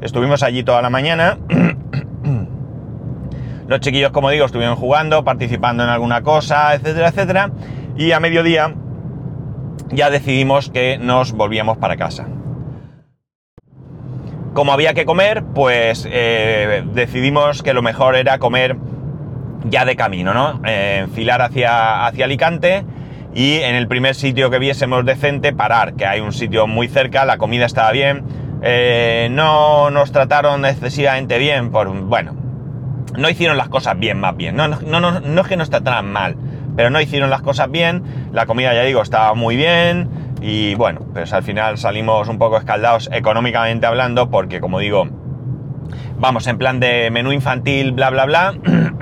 Estuvimos 0.00 0.42
allí 0.42 0.62
toda 0.62 0.82
la 0.82 0.90
mañana. 0.90 1.38
Los 3.68 3.80
chiquillos, 3.80 4.12
como 4.12 4.30
digo, 4.30 4.46
estuvieron 4.46 4.76
jugando, 4.76 5.24
participando 5.24 5.82
en 5.82 5.90
alguna 5.90 6.22
cosa, 6.22 6.74
etcétera, 6.74 7.08
etcétera. 7.08 7.50
Y 7.96 8.12
a 8.12 8.20
mediodía 8.20 8.72
ya 9.90 10.10
decidimos 10.10 10.70
que 10.70 10.98
nos 10.98 11.32
volvíamos 11.32 11.76
para 11.78 11.96
casa. 11.96 12.26
Como 14.56 14.72
había 14.72 14.94
que 14.94 15.04
comer, 15.04 15.44
pues 15.54 16.08
eh, 16.10 16.82
decidimos 16.94 17.62
que 17.62 17.74
lo 17.74 17.82
mejor 17.82 18.16
era 18.16 18.38
comer 18.38 18.78
ya 19.64 19.84
de 19.84 19.96
camino, 19.96 20.32
¿no? 20.32 20.62
Eh, 20.64 21.00
enfilar 21.02 21.42
hacia, 21.42 22.06
hacia 22.06 22.24
Alicante 22.24 22.82
y 23.34 23.58
en 23.58 23.74
el 23.74 23.86
primer 23.86 24.14
sitio 24.14 24.48
que 24.48 24.58
viésemos 24.58 25.04
decente 25.04 25.52
parar, 25.52 25.92
que 25.92 26.06
hay 26.06 26.20
un 26.20 26.32
sitio 26.32 26.66
muy 26.66 26.88
cerca, 26.88 27.26
la 27.26 27.36
comida 27.36 27.66
estaba 27.66 27.92
bien, 27.92 28.24
eh, 28.62 29.28
no 29.30 29.90
nos 29.90 30.10
trataron 30.10 30.64
excesivamente 30.64 31.36
bien, 31.36 31.70
por, 31.70 31.90
bueno, 31.90 32.34
no 33.14 33.28
hicieron 33.28 33.58
las 33.58 33.68
cosas 33.68 33.98
bien 33.98 34.18
más 34.18 34.38
bien, 34.38 34.56
no, 34.56 34.68
no, 34.68 34.78
no, 35.00 35.20
no 35.20 35.40
es 35.42 35.48
que 35.48 35.58
nos 35.58 35.68
trataran 35.68 36.10
mal, 36.10 36.34
pero 36.74 36.88
no 36.88 36.98
hicieron 36.98 37.28
las 37.28 37.42
cosas 37.42 37.70
bien, 37.70 38.30
la 38.32 38.46
comida 38.46 38.72
ya 38.72 38.84
digo 38.84 39.02
estaba 39.02 39.34
muy 39.34 39.54
bien 39.54 40.08
y 40.40 40.74
bueno, 40.74 41.00
pues 41.12 41.32
al 41.32 41.42
final 41.42 41.78
salimos 41.78 42.28
un 42.28 42.38
poco 42.38 42.58
escaldados 42.58 43.08
económicamente 43.12 43.86
hablando 43.86 44.30
porque 44.30 44.60
como 44.60 44.78
digo, 44.78 45.08
vamos 46.18 46.46
en 46.46 46.58
plan 46.58 46.80
de 46.80 47.10
menú 47.10 47.32
infantil, 47.32 47.92
bla, 47.92 48.10
bla, 48.10 48.26
bla. 48.26 48.54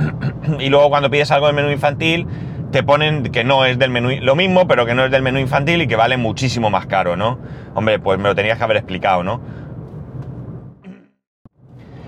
y 0.59 0.69
luego 0.69 0.91
cuando 0.91 1.11
pides 1.11 1.31
algo 1.31 1.47
del 1.47 1.57
menú 1.57 1.71
infantil, 1.71 2.27
te 2.71 2.83
ponen 2.83 3.25
que 3.31 3.45
no 3.45 3.65
es 3.65 3.79
del 3.79 3.91
menú, 3.91 4.11
lo 4.21 4.35
mismo, 4.35 4.67
pero 4.67 4.87
que 4.87 4.95
no 4.95 5.05
es 5.05 5.11
del 5.11 5.23
menú 5.23 5.39
infantil 5.39 5.83
y 5.83 5.87
que 5.87 5.97
vale 5.97 6.17
muchísimo 6.17 6.71
más 6.71 6.87
caro, 6.87 7.17
¿no? 7.17 7.39
Hombre, 7.75 7.99
pues 7.99 8.19
me 8.19 8.25
lo 8.25 8.35
tenías 8.35 8.59
que 8.59 8.65
haber 8.65 8.79
explicado, 8.79 9.23
¿no? 9.23 9.41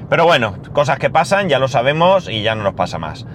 Pero 0.09 0.25
bueno, 0.25 0.57
cosas 0.73 0.99
que 0.99 1.11
pasan, 1.11 1.49
ya 1.49 1.59
lo 1.59 1.69
sabemos 1.69 2.29
y 2.29 2.43
ya 2.43 2.55
no 2.55 2.63
nos 2.63 2.75
pasa 2.75 2.99
más. 2.99 3.27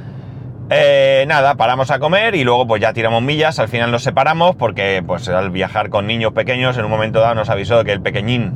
Eh, 0.73 1.25
nada, 1.27 1.55
paramos 1.55 1.91
a 1.91 1.99
comer 1.99 2.33
y 2.33 2.45
luego 2.45 2.65
pues 2.65 2.81
ya 2.81 2.93
tiramos 2.93 3.21
millas, 3.21 3.59
al 3.59 3.67
final 3.67 3.91
nos 3.91 4.03
separamos 4.03 4.55
porque 4.55 5.03
pues 5.05 5.27
al 5.27 5.49
viajar 5.49 5.89
con 5.89 6.07
niños 6.07 6.31
pequeños 6.31 6.77
en 6.77 6.85
un 6.85 6.91
momento 6.91 7.19
dado 7.19 7.35
nos 7.35 7.49
avisó 7.49 7.83
que 7.83 7.91
el 7.91 8.01
pequeñín 8.01 8.53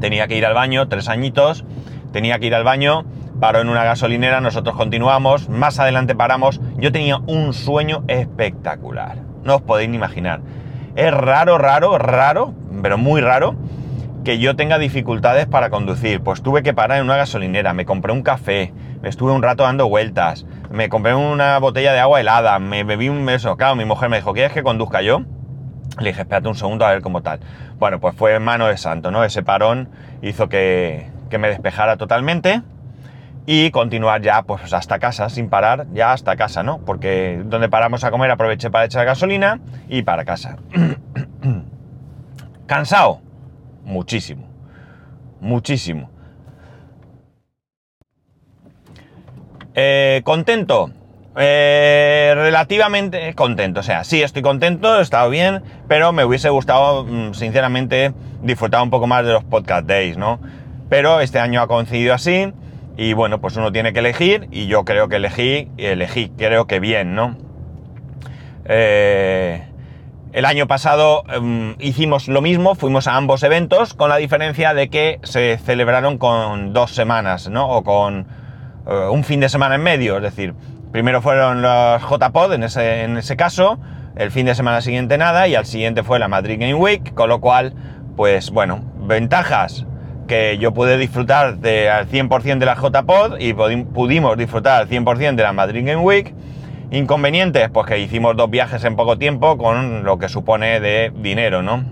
tenía 0.00 0.26
que 0.26 0.36
ir 0.36 0.44
al 0.44 0.54
baño, 0.54 0.88
tres 0.88 1.08
añitos, 1.08 1.64
tenía 2.12 2.40
que 2.40 2.46
ir 2.46 2.56
al 2.56 2.64
baño, 2.64 3.04
paró 3.38 3.60
en 3.60 3.68
una 3.68 3.84
gasolinera, 3.84 4.40
nosotros 4.40 4.74
continuamos, 4.74 5.48
más 5.48 5.78
adelante 5.78 6.16
paramos, 6.16 6.60
yo 6.76 6.90
tenía 6.90 7.18
un 7.18 7.52
sueño 7.52 8.02
espectacular, 8.08 9.18
no 9.44 9.54
os 9.54 9.62
podéis 9.62 9.90
ni 9.90 9.98
imaginar. 9.98 10.40
Es 10.96 11.14
raro, 11.14 11.56
raro, 11.56 11.98
raro, 11.98 12.52
pero 12.82 12.98
muy 12.98 13.20
raro 13.20 13.54
que 14.24 14.38
yo 14.38 14.56
tenga 14.56 14.78
dificultades 14.78 15.46
para 15.46 15.70
conducir. 15.70 16.20
Pues 16.20 16.42
tuve 16.42 16.62
que 16.62 16.74
parar 16.74 16.98
en 16.98 17.04
una 17.04 17.16
gasolinera, 17.16 17.72
me 17.72 17.84
compré 17.84 18.12
un 18.12 18.22
café, 18.22 18.72
me 19.00 19.08
estuve 19.08 19.32
un 19.32 19.42
rato 19.42 19.64
dando 19.64 19.88
vueltas, 19.88 20.46
me 20.70 20.88
compré 20.88 21.14
una 21.14 21.58
botella 21.58 21.92
de 21.92 22.00
agua 22.00 22.20
helada, 22.20 22.58
me 22.58 22.84
bebí 22.84 23.08
un 23.08 23.24
beso. 23.26 23.56
Claro, 23.56 23.76
mi 23.76 23.84
mujer 23.84 24.08
me 24.08 24.16
dijo, 24.16 24.32
¿quieres 24.32 24.52
que 24.52 24.62
conduzca 24.62 25.02
yo? 25.02 25.22
Le 25.98 26.10
dije, 26.10 26.22
espérate 26.22 26.48
un 26.48 26.54
segundo 26.54 26.86
a 26.86 26.90
ver 26.92 27.02
cómo 27.02 27.22
tal. 27.22 27.40
Bueno, 27.78 28.00
pues 28.00 28.14
fue 28.14 28.38
mano 28.38 28.66
de 28.66 28.76
santo, 28.76 29.10
¿no? 29.10 29.24
Ese 29.24 29.42
parón 29.42 29.90
hizo 30.22 30.48
que, 30.48 31.10
que 31.28 31.38
me 31.38 31.48
despejara 31.48 31.96
totalmente 31.96 32.62
y 33.44 33.70
continuar 33.72 34.22
ya 34.22 34.42
pues 34.42 34.72
hasta 34.72 34.98
casa, 34.98 35.28
sin 35.28 35.48
parar, 35.48 35.86
ya 35.92 36.12
hasta 36.12 36.36
casa, 36.36 36.62
¿no? 36.62 36.78
Porque 36.78 37.42
donde 37.44 37.68
paramos 37.68 38.04
a 38.04 38.10
comer 38.10 38.30
aproveché 38.30 38.70
para 38.70 38.84
echar 38.84 39.04
gasolina 39.04 39.60
y 39.88 40.02
para 40.02 40.24
casa. 40.24 40.58
¿Cansado? 42.66 43.20
Muchísimo. 43.82 44.46
Muchísimo. 45.40 46.10
Eh, 49.74 50.20
¿Contento? 50.24 50.90
Eh, 51.36 52.32
relativamente 52.36 53.34
contento. 53.34 53.80
O 53.80 53.82
sea, 53.82 54.04
sí, 54.04 54.22
estoy 54.22 54.42
contento, 54.42 54.98
he 54.98 55.02
estado 55.02 55.30
bien, 55.30 55.62
pero 55.88 56.12
me 56.12 56.24
hubiese 56.24 56.50
gustado, 56.50 57.04
mm, 57.04 57.34
sinceramente, 57.34 58.12
disfrutar 58.42 58.82
un 58.82 58.90
poco 58.90 59.06
más 59.06 59.24
de 59.24 59.32
los 59.32 59.44
podcast 59.44 59.86
days, 59.86 60.18
¿no? 60.18 60.40
Pero 60.88 61.20
este 61.20 61.38
año 61.38 61.62
ha 61.62 61.68
coincidido 61.68 62.12
así 62.12 62.52
y 62.96 63.14
bueno, 63.14 63.40
pues 63.40 63.56
uno 63.56 63.72
tiene 63.72 63.94
que 63.94 64.00
elegir 64.00 64.48
y 64.50 64.66
yo 64.66 64.84
creo 64.84 65.08
que 65.08 65.16
elegí, 65.16 65.70
elegí, 65.78 66.30
creo 66.36 66.66
que 66.66 66.80
bien, 66.80 67.14
¿no? 67.14 67.36
Eh, 68.66 69.64
el 70.32 70.46
año 70.46 70.66
pasado 70.66 71.24
em, 71.28 71.74
hicimos 71.78 72.28
lo 72.28 72.40
mismo, 72.40 72.74
fuimos 72.74 73.06
a 73.06 73.16
ambos 73.16 73.42
eventos, 73.42 73.92
con 73.94 74.08
la 74.08 74.16
diferencia 74.16 74.72
de 74.72 74.88
que 74.88 75.20
se 75.22 75.58
celebraron 75.58 76.16
con 76.18 76.72
dos 76.72 76.94
semanas, 76.94 77.50
¿no? 77.50 77.68
O 77.68 77.84
con 77.84 78.26
eh, 78.86 79.08
un 79.10 79.24
fin 79.24 79.40
de 79.40 79.48
semana 79.48 79.74
en 79.74 79.82
medio, 79.82 80.16
es 80.16 80.22
decir, 80.22 80.54
primero 80.90 81.20
fueron 81.20 81.60
los 81.60 82.02
JPod 82.02 82.54
en 82.54 82.62
ese, 82.62 83.04
en 83.04 83.18
ese 83.18 83.36
caso, 83.36 83.78
el 84.16 84.30
fin 84.30 84.46
de 84.46 84.54
semana 84.54 84.80
siguiente 84.80 85.18
nada, 85.18 85.48
y 85.48 85.54
al 85.54 85.66
siguiente 85.66 86.02
fue 86.02 86.18
la 86.18 86.28
Madrid 86.28 86.58
Game 86.58 86.74
Week, 86.74 87.12
con 87.12 87.28
lo 87.28 87.40
cual, 87.40 87.74
pues 88.16 88.50
bueno, 88.50 88.80
ventajas 88.96 89.86
que 90.26 90.56
yo 90.56 90.72
pude 90.72 90.96
disfrutar 90.96 91.58
de, 91.58 91.90
al 91.90 92.08
100% 92.08 92.58
de 92.58 92.66
la 92.66 92.74
JPod 92.74 93.38
y 93.38 93.52
pudimos 93.52 94.38
disfrutar 94.38 94.82
al 94.82 94.88
100% 94.88 95.34
de 95.34 95.42
la 95.42 95.52
Madrid 95.52 95.84
Game 95.84 96.02
Week 96.02 96.34
Inconvenientes, 96.92 97.70
pues 97.70 97.86
que 97.86 97.98
hicimos 97.98 98.36
dos 98.36 98.50
viajes 98.50 98.84
en 98.84 98.96
poco 98.96 99.16
tiempo 99.16 99.56
con 99.56 100.04
lo 100.04 100.18
que 100.18 100.28
supone 100.28 100.78
de 100.78 101.10
dinero, 101.16 101.62
¿no? 101.62 101.82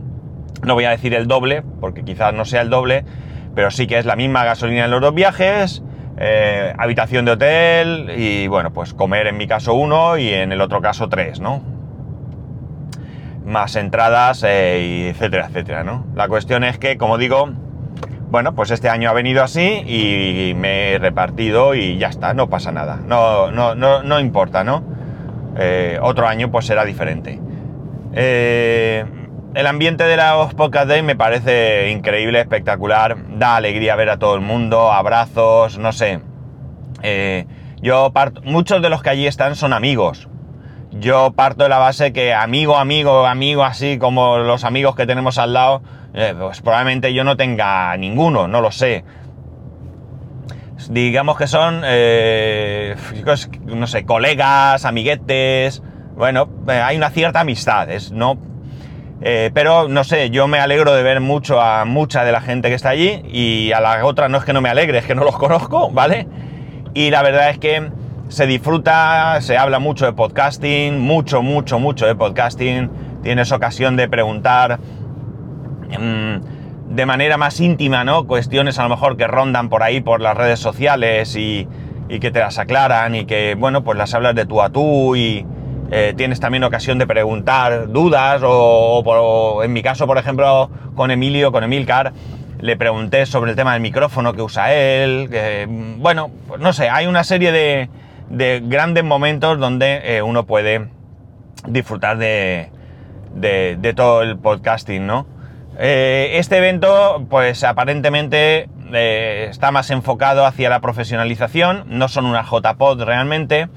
No 0.63 0.75
voy 0.75 0.85
a 0.85 0.91
decir 0.91 1.15
el 1.15 1.27
doble, 1.27 1.63
porque 1.81 2.05
quizás 2.05 2.35
no 2.35 2.45
sea 2.45 2.61
el 2.61 2.69
doble, 2.69 3.07
pero 3.55 3.71
sí 3.71 3.87
que 3.87 3.99
es 3.99 4.05
la 4.05 4.15
misma 4.15 4.45
gasolina 4.45 4.85
en 4.85 4.91
los 4.91 5.01
dos 5.01 5.15
viajes, 5.15 5.83
eh, 6.19 6.75
habitación 6.77 7.25
de 7.25 7.33
hotel 7.33 8.13
y 8.15 8.47
bueno, 8.49 8.75
pues 8.75 8.93
comer 8.93 9.27
en 9.27 9.39
mi 9.39 9.47
caso 9.47 9.73
uno 9.73 10.19
y 10.19 10.29
en 10.35 10.53
el 10.53 10.61
otro 10.61 10.83
caso 10.83 11.09
tres, 11.09 11.41
¿no? 11.41 11.63
Más 13.47 13.77
entradas, 13.77 14.45
eh, 14.47 15.09
etcétera, 15.09 15.47
etcétera, 15.47 15.83
¿no? 15.83 16.05
La 16.15 16.29
cuestión 16.29 16.63
es 16.63 16.77
que, 16.77 16.99
como 16.99 17.17
digo, 17.17 17.49
bueno, 18.31 18.55
pues 18.55 18.71
este 18.71 18.91
año 18.91 19.09
ha 19.09 19.15
venido 19.15 19.43
así 19.43 19.83
y 19.87 20.55
me 20.55 20.93
he 20.93 20.99
repartido 20.99 21.75
y 21.75 21.97
ya 21.97 22.09
está, 22.09 22.33
no 22.35 22.51
pasa 22.51 22.71
nada. 22.71 23.01
No, 23.05 23.51
no, 23.51 23.75
no, 23.75 24.03
no 24.03 24.21
importa, 24.21 24.63
¿no? 24.63 24.90
Eh, 25.63 25.99
otro 26.01 26.27
año 26.27 26.51
pues 26.51 26.65
será 26.65 26.87
diferente. 26.87 27.39
Eh, 28.15 29.05
el 29.55 29.67
ambiente 29.67 30.05
de 30.05 30.17
los 30.17 30.55
podcast 30.55 30.89
day 30.89 31.03
me 31.03 31.17
parece 31.17 31.91
increíble, 31.91 32.41
espectacular. 32.41 33.17
Da 33.37 33.57
alegría 33.57 33.95
ver 33.95 34.09
a 34.09 34.19
todo 34.19 34.35
el 34.35 34.41
mundo, 34.41 34.91
abrazos, 34.91 35.77
no 35.79 35.93
sé. 35.93 36.21
Eh, 37.03 37.45
yo 37.83 38.11
parto, 38.15 38.41
muchos 38.43 38.81
de 38.81 38.89
los 38.89 39.03
que 39.03 39.11
allí 39.11 39.27
están 39.27 39.55
son 39.55 39.75
amigos. 39.75 40.29
Yo 40.93 41.33
parto 41.33 41.65
de 41.65 41.69
la 41.69 41.79
base 41.79 42.15
que 42.15 42.33
amigo, 42.33 42.79
amigo, 42.79 43.27
amigo, 43.27 43.63
así 43.63 43.99
como 43.99 44.39
los 44.39 44.65
amigos 44.65 44.97
que 44.97 45.07
tenemos 45.07 45.37
al 45.37 45.53
lado, 45.53 45.83
pues 46.41 46.63
probablemente 46.63 47.13
yo 47.13 47.23
no 47.23 47.37
tenga 47.37 47.95
ninguno, 47.99 48.49
no 48.49 48.63
lo 48.63 48.73
sé. 48.73 49.05
Digamos 50.91 51.39
que 51.39 51.47
son, 51.47 51.83
eh, 51.85 52.97
no 53.65 53.87
sé, 53.87 54.05
colegas, 54.05 54.85
amiguetes. 54.85 55.83
Bueno, 56.17 56.49
eh, 56.69 56.73
hay 56.73 56.97
una 56.97 57.11
cierta 57.11 57.41
amistad, 57.41 57.89
no. 58.13 58.39
pero 59.21 59.89
no 59.89 60.05
sé, 60.05 60.31
yo 60.31 60.49
me 60.49 60.59
alegro 60.59 60.93
de 60.93 61.03
ver 61.03 61.21
mucho 61.21 61.61
a 61.61 61.85
mucha 61.85 62.25
de 62.25 62.33
la 62.33 62.41
gente 62.41 62.69
que 62.69 62.75
está 62.75 62.91
allí 62.91 63.23
y 63.31 63.73
a 63.73 63.81
la 63.81 64.05
otra 64.05 64.29
no 64.29 64.39
es 64.39 64.45
que 64.45 64.53
no 64.53 64.61
me 64.61 64.69
alegre, 64.69 64.99
es 64.99 65.07
que 65.07 65.15
no 65.15 65.25
los 65.25 65.37
conozco, 65.39 65.91
¿vale? 65.91 66.27
Y 66.93 67.11
la 67.11 67.23
verdad 67.23 67.51
es 67.51 67.59
que 67.59 67.91
se 68.29 68.47
disfruta, 68.47 69.41
se 69.41 69.57
habla 69.57 69.79
mucho 69.79 70.07
de 70.07 70.13
podcasting, 70.13 70.99
mucho, 71.01 71.43
mucho, 71.43 71.79
mucho 71.79 72.07
de 72.07 72.15
podcasting. 72.15 72.91
Tienes 73.23 73.53
ocasión 73.53 73.97
de 73.97 74.09
preguntar 74.09 74.81
Em, 75.91 76.41
de 76.91 77.07
manera 77.07 77.39
más 77.39 77.61
íntima, 77.61 78.03
¿no? 78.05 78.27
Cuestiones 78.27 78.79
a 78.79 78.83
lo 78.83 78.89
mejor 78.89 79.17
que 79.17 79.29
rondan 79.29 79.69
por 79.69 79.85
ahí 79.85 80.01
por 80.01 80.21
las 80.21 80.37
redes 80.37 80.59
sociales 80.59 81.37
y, 81.37 81.67
que 82.09 82.33
te 82.33 82.41
las 82.41 82.59
aclaran 82.59 83.15
y 83.15 83.25
que, 83.25 83.55
bueno, 83.55 83.85
pues 83.85 83.97
las 83.97 84.13
hablas 84.15 84.35
de 84.35 84.45
tú 84.45 84.61
a 84.61 84.71
tú 84.71 85.15
y 85.15 85.47
eh, 85.93 86.13
tienes 86.17 86.41
también 86.41 86.65
ocasión 86.65 86.99
de 86.99 87.07
preguntar 87.07 87.89
dudas 87.93 88.43
o, 88.45 89.63
en 89.63 89.73
mi 89.73 89.81
caso, 89.81 90.09
por 90.09 90.19
ejemplo, 90.19 90.69
con 90.97 91.13
Emilio, 91.13 91.53
con 91.53 91.63
Emilcar, 91.63 92.13
le 92.59 92.77
pregunté 92.77 93.25
sobre 93.27 93.53
el 93.53 93.57
tema 93.57 93.75
del 93.75 93.83
micrófono 93.83 94.33
que 94.33 94.43
usa 94.43 94.75
él, 94.75 95.29
que, 95.31 95.69
bueno, 95.69 96.33
pues 96.49 96.61
no 96.61 96.73
sé, 96.73 96.89
hay 96.89 97.07
una 97.07 97.23
serie 97.23 97.53
de, 97.53 98.61
grandes 98.65 99.05
momentos 99.05 99.61
donde 99.61 100.17
eh, 100.17 100.23
uno 100.23 100.47
puede 100.47 100.89
disfrutar 101.69 102.19
de, 102.19 102.71
de 103.37 103.93
todo 103.95 104.23
el 104.23 104.37
podcasting, 104.37 105.07
¿no? 105.07 105.27
Eh, 105.83 106.33
este 106.39 106.59
evento, 106.59 107.25
pues 107.31 107.65
aparentemente 107.65 108.69
eh, 108.93 109.47
está 109.49 109.71
más 109.71 109.91
enfocado 109.91 110.45
hacia 110.45 110.69
la 110.69 110.81
profesionalización, 110.81 111.85
no 111.87 112.09
son 112.09 112.27
una 112.27 112.43
JPod 112.43 113.03
realmente. 113.03 113.71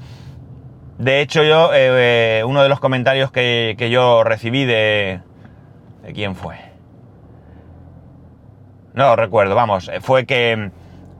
De 0.98 1.22
hecho, 1.22 1.42
yo, 1.44 1.70
eh, 1.72 2.42
uno 2.46 2.62
de 2.62 2.68
los 2.68 2.78
comentarios 2.78 3.32
que, 3.32 3.88
yo 3.90 4.22
recibí 4.22 4.66
de... 4.66 5.22
¿De 6.02 6.12
quién 6.12 6.34
fue? 6.36 6.58
No 8.92 9.16
recuerdo, 9.16 9.54
vamos, 9.54 9.90
fue 10.02 10.26
que, 10.26 10.72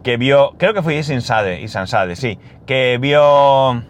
que 0.03 0.19
vio, 0.19 0.53
creo 0.59 0.75
que 0.75 0.83
fue 0.83 0.97
Isansade, 0.97 1.63
Isansade, 1.63 2.15
sí, 2.15 2.39
que 2.67 2.99
vio 3.01 3.83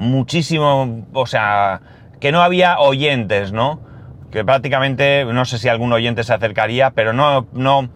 muchísimo, 0.00 1.06
o 1.12 1.26
sea, 1.26 1.80
que 2.18 2.32
no 2.32 2.42
había 2.42 2.80
oyentes, 2.80 3.52
¿no? 3.52 3.88
Que 4.30 4.44
prácticamente, 4.44 5.24
no 5.24 5.44
sé 5.44 5.58
si 5.58 5.68
algún 5.68 5.92
oyente 5.92 6.24
se 6.24 6.32
acercaría, 6.32 6.90
pero 6.90 7.12
no, 7.12 7.46
no, 7.52 7.88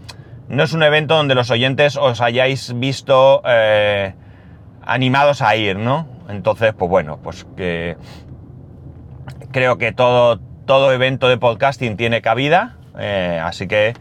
no 0.49 0.63
es 0.63 0.73
un 0.73 0.83
evento 0.83 1.17
donde 1.17 1.35
los 1.35 1.51
oyentes 1.51 1.97
os 1.97 2.21
hayáis 2.21 2.79
visto 2.79 3.43
eh, 3.47 4.15
animados 4.83 5.43
a 5.43 5.57
ir, 5.57 5.79
¿no? 5.79 6.09
Entonces, 6.29 6.75
pues 6.77 6.91
bueno, 6.91 7.19
pues 7.23 7.47
que 7.57 7.97
creo 9.53 9.79
que 9.79 9.93
todo, 9.93 10.41
todo 10.67 10.93
evento 10.93 11.29
de 11.29 11.39
podcasting 11.39 11.97
tiene 11.97 12.21
cabida, 12.23 12.77
eh, 12.99 13.41
así 13.43 13.69
que 13.69 13.95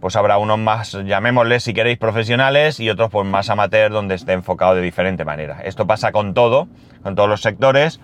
pues 0.00 0.14
habrá 0.14 0.38
unos 0.38 0.58
más, 0.58 0.92
llamémosles 0.92 1.64
si 1.64 1.74
queréis 1.74 1.98
profesionales 1.98 2.78
y 2.78 2.88
otros 2.88 3.10
pues 3.10 3.26
más 3.26 3.50
amateur 3.50 3.90
donde 3.90 4.14
esté 4.14 4.32
enfocado 4.32 4.76
de 4.76 4.82
diferente 4.82 5.24
manera. 5.24 5.60
Esto 5.64 5.86
pasa 5.86 6.12
con 6.12 6.34
todo, 6.34 6.68
con 7.02 7.16
todos 7.16 7.28
los 7.28 7.42
sectores 7.42 8.00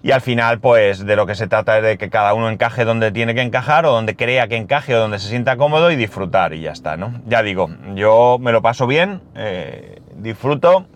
y 0.00 0.12
al 0.12 0.20
final, 0.20 0.60
pues 0.60 1.04
de 1.04 1.16
lo 1.16 1.26
que 1.26 1.34
se 1.34 1.48
trata 1.48 1.78
es 1.78 1.82
de 1.82 1.98
que 1.98 2.08
cada 2.08 2.32
uno 2.32 2.48
encaje 2.50 2.84
donde 2.84 3.10
tiene 3.10 3.34
que 3.34 3.42
encajar 3.42 3.84
o 3.84 3.90
donde 3.90 4.14
crea 4.14 4.46
que 4.46 4.56
encaje 4.56 4.94
o 4.94 5.00
donde 5.00 5.18
se 5.18 5.28
sienta 5.28 5.56
cómodo 5.56 5.90
y 5.90 5.96
disfrutar 5.96 6.54
y 6.54 6.60
ya 6.60 6.70
está, 6.70 6.96
¿no? 6.96 7.20
Ya 7.26 7.42
digo, 7.42 7.68
yo 7.94 8.38
me 8.40 8.52
lo 8.52 8.62
paso 8.62 8.86
bien, 8.86 9.20
eh, 9.34 10.00
disfruto. 10.14 10.86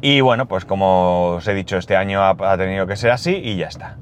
Y 0.00 0.22
bueno, 0.22 0.46
pues 0.46 0.64
como 0.64 1.32
os 1.36 1.46
he 1.46 1.54
dicho, 1.54 1.76
este 1.76 1.96
año 1.96 2.22
ha, 2.22 2.56
tenido 2.56 2.86
que 2.86 2.96
ser 2.96 3.10
así 3.10 3.36
y 3.36 3.56
ya 3.56 3.68
está. 3.68 3.96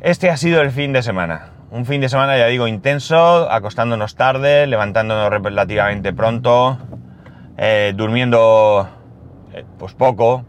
Este 0.00 0.30
ha 0.30 0.36
sido 0.36 0.60
el 0.60 0.70
fin 0.70 0.92
de 0.92 1.02
semana. 1.02 1.52
Un 1.70 1.86
fin 1.86 2.00
de 2.00 2.08
semana, 2.08 2.36
ya 2.36 2.46
digo, 2.46 2.66
intenso, 2.66 3.50
acostándonos 3.50 4.14
tarde, 4.14 4.66
levantándonos 4.66 5.30
relativamente 5.42 6.12
pronto, 6.12 6.78
eh, 7.56 7.92
durmiendo 7.96 8.88
eh, 9.54 9.64
pues 9.78 9.94
poco. 9.94 10.44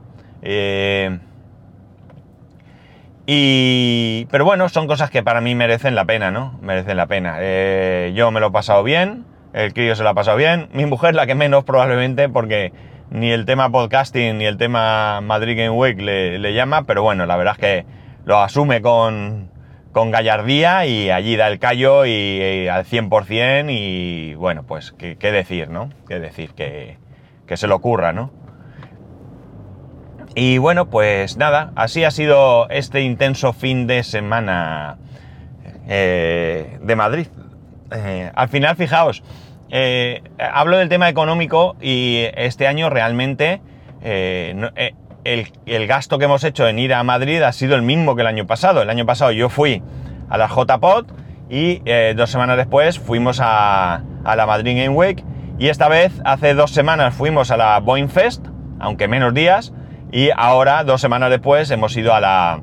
Y, 3.31 4.25
pero 4.31 4.43
bueno, 4.43 4.69
son 4.69 4.87
cosas 4.87 5.11
que 5.11 5.21
para 5.21 5.39
mí 5.39 5.53
merecen 5.53 5.93
la 5.93 6.05
pena, 6.05 6.31
¿no? 6.31 6.57
Merecen 6.63 6.97
la 6.97 7.05
pena. 7.05 7.37
Eh, 7.39 8.11
yo 8.15 8.31
me 8.31 8.39
lo 8.39 8.47
he 8.47 8.51
pasado 8.51 8.81
bien, 8.81 9.23
el 9.53 9.71
crío 9.71 9.95
se 9.95 10.01
lo 10.01 10.09
ha 10.09 10.15
pasado 10.15 10.35
bien, 10.35 10.67
mi 10.73 10.87
mujer 10.87 11.13
la 11.13 11.27
que 11.27 11.35
menos 11.35 11.63
probablemente 11.63 12.27
porque 12.27 12.73
ni 13.11 13.29
el 13.29 13.45
tema 13.45 13.71
podcasting 13.71 14.39
ni 14.39 14.45
el 14.45 14.57
tema 14.57 15.21
Madrid 15.21 15.55
Game 15.55 15.69
Week 15.69 16.01
le, 16.01 16.53
llama, 16.55 16.87
pero 16.87 17.03
bueno, 17.03 17.27
la 17.27 17.37
verdad 17.37 17.53
es 17.53 17.59
que 17.59 17.85
lo 18.25 18.39
asume 18.39 18.81
con, 18.81 19.51
con 19.91 20.09
gallardía 20.09 20.87
y 20.87 21.11
allí 21.11 21.35
da 21.35 21.49
el 21.49 21.59
callo 21.59 22.07
y, 22.07 22.67
al 22.67 22.83
100% 22.83 23.67
y 23.69 24.33
bueno, 24.33 24.63
pues 24.63 24.91
qué, 24.93 25.31
decir, 25.31 25.69
¿no? 25.69 25.91
Qué 26.07 26.19
decir, 26.19 26.55
que, 26.55 26.97
que 27.45 27.57
se 27.57 27.67
le 27.67 27.75
ocurra, 27.75 28.11
¿no? 28.11 28.31
Y 30.35 30.59
bueno, 30.59 30.89
pues 30.89 31.37
nada, 31.37 31.71
así 31.75 32.03
ha 32.03 32.11
sido 32.11 32.69
este 32.69 33.01
intenso 33.01 33.51
fin 33.51 33.87
de 33.87 34.03
semana 34.03 34.97
eh, 35.87 36.77
de 36.81 36.95
Madrid. 36.95 37.27
Eh, 37.91 38.31
al 38.35 38.47
final, 38.49 38.75
fijaos, 38.75 39.23
eh, 39.71 40.21
hablo 40.37 40.77
del 40.77 40.87
tema 40.87 41.09
económico 41.09 41.75
y 41.81 42.25
este 42.35 42.67
año 42.67 42.89
realmente 42.91 43.61
el, 44.03 45.87
gasto 45.87 46.19
que 46.19 46.25
hemos 46.25 46.43
hecho 46.43 46.67
en 46.67 46.79
ir 46.79 46.93
a 46.93 47.03
Madrid 47.03 47.41
ha 47.41 47.51
sido 47.51 47.75
el 47.75 47.81
mismo 47.81 48.15
que 48.15 48.21
el 48.21 48.27
año 48.27 48.45
pasado. 48.45 48.83
El 48.83 48.89
año 48.91 49.07
pasado 49.07 49.31
yo 49.31 49.49
fui 49.49 49.81
a 50.29 50.37
la 50.37 50.47
JPOT 50.47 51.11
y 51.49 51.81
dos 52.13 52.29
semanas 52.29 52.57
después 52.57 52.99
fuimos 52.99 53.39
a, 53.41 54.03
a, 54.23 54.35
la 54.35 54.45
Madrid 54.45 54.77
Game 54.77 54.95
Week 54.95 55.23
y 55.57 55.69
esta 55.69 55.87
vez 55.87 56.13
hace 56.23 56.53
dos 56.53 56.69
semanas 56.69 57.15
fuimos 57.15 57.49
a 57.49 57.57
la 57.57 57.79
Boeing 57.79 58.09
Fest, 58.09 58.45
aunque 58.79 59.07
menos 59.07 59.33
días, 59.33 59.73
y 60.11 60.29
ahora, 60.35 60.83
dos 60.83 61.01
semanas 61.01 61.29
después, 61.29 61.69
hemos 61.71 61.95
ido 61.95 62.13
a 62.13 62.19
la. 62.19 62.61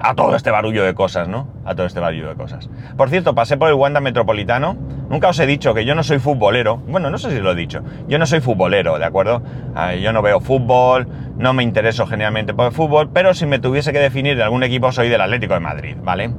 a 0.00 0.14
todo 0.14 0.34
este 0.34 0.50
barullo 0.50 0.84
de 0.84 0.94
cosas, 0.94 1.28
¿no? 1.28 1.48
A 1.64 1.74
todo 1.74 1.86
este 1.86 2.00
barullo 2.00 2.28
de 2.28 2.34
cosas. 2.34 2.68
Por 2.96 3.08
cierto, 3.08 3.34
pasé 3.34 3.56
por 3.56 3.68
el 3.68 3.74
Wanda 3.74 4.00
Metropolitano. 4.00 4.76
Nunca 5.08 5.28
os 5.28 5.38
he 5.38 5.46
dicho 5.46 5.74
que 5.74 5.84
yo 5.84 5.94
no 5.94 6.02
soy 6.02 6.18
futbolero. 6.18 6.78
Bueno, 6.78 7.10
no 7.10 7.18
sé 7.18 7.30
si 7.30 7.38
lo 7.38 7.52
he 7.52 7.54
dicho. 7.54 7.82
Yo 8.08 8.18
no 8.18 8.26
soy 8.26 8.40
futbolero, 8.40 8.98
¿de 8.98 9.04
acuerdo? 9.04 9.42
Ah, 9.76 9.94
yo 9.94 10.12
no 10.12 10.22
veo 10.22 10.40
fútbol, 10.40 11.06
no 11.36 11.52
me 11.52 11.62
intereso 11.62 12.06
generalmente 12.06 12.52
por 12.52 12.66
el 12.66 12.72
fútbol, 12.72 13.10
pero 13.12 13.32
si 13.32 13.46
me 13.46 13.60
tuviese 13.60 13.92
que 13.92 14.00
definir 14.00 14.36
de 14.36 14.42
algún 14.42 14.64
equipo, 14.64 14.90
soy 14.90 15.08
del 15.08 15.20
Atlético 15.20 15.54
de 15.54 15.60
Madrid, 15.60 15.96
¿vale? 16.02 16.32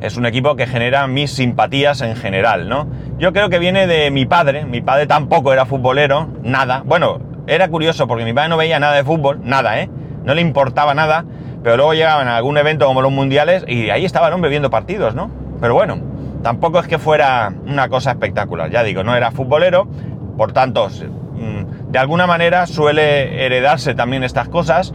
Es 0.00 0.18
un 0.18 0.26
equipo 0.26 0.56
que 0.56 0.66
genera 0.66 1.06
mis 1.06 1.30
simpatías 1.32 2.02
en 2.02 2.16
general, 2.16 2.68
¿no? 2.68 2.86
Yo 3.18 3.32
creo 3.32 3.48
que 3.48 3.58
viene 3.58 3.86
de 3.86 4.10
mi 4.10 4.26
padre. 4.26 4.66
Mi 4.66 4.82
padre 4.82 5.06
tampoco 5.06 5.54
era 5.54 5.64
futbolero, 5.64 6.28
nada. 6.42 6.82
Bueno, 6.84 7.18
era 7.46 7.68
curioso 7.68 8.06
porque 8.06 8.24
mi 8.24 8.32
padre 8.32 8.48
no 8.48 8.56
veía 8.56 8.78
nada 8.78 8.94
de 8.94 9.04
fútbol, 9.04 9.40
nada, 9.42 9.80
¿eh? 9.80 9.90
No 10.24 10.34
le 10.34 10.40
importaba 10.40 10.94
nada, 10.94 11.24
pero 11.62 11.76
luego 11.76 11.94
llegaban 11.94 12.28
a 12.28 12.36
algún 12.36 12.58
evento 12.58 12.86
como 12.86 13.02
los 13.02 13.12
mundiales 13.12 13.64
y 13.68 13.90
ahí 13.90 14.04
estaba 14.04 14.28
el 14.28 14.34
hombre 14.34 14.50
viendo 14.50 14.70
partidos, 14.70 15.14
¿no? 15.14 15.30
Pero 15.60 15.74
bueno, 15.74 15.98
tampoco 16.42 16.80
es 16.80 16.88
que 16.88 16.98
fuera 16.98 17.52
una 17.66 17.88
cosa 17.88 18.10
espectacular, 18.10 18.70
ya 18.70 18.82
digo, 18.82 19.04
no 19.04 19.14
era 19.16 19.30
futbolero, 19.30 19.88
por 20.36 20.52
tanto, 20.52 20.88
mm, 20.88 21.90
de 21.90 21.98
alguna 21.98 22.26
manera 22.26 22.66
suele 22.66 23.44
heredarse 23.44 23.94
también 23.94 24.22
estas 24.24 24.48
cosas. 24.48 24.92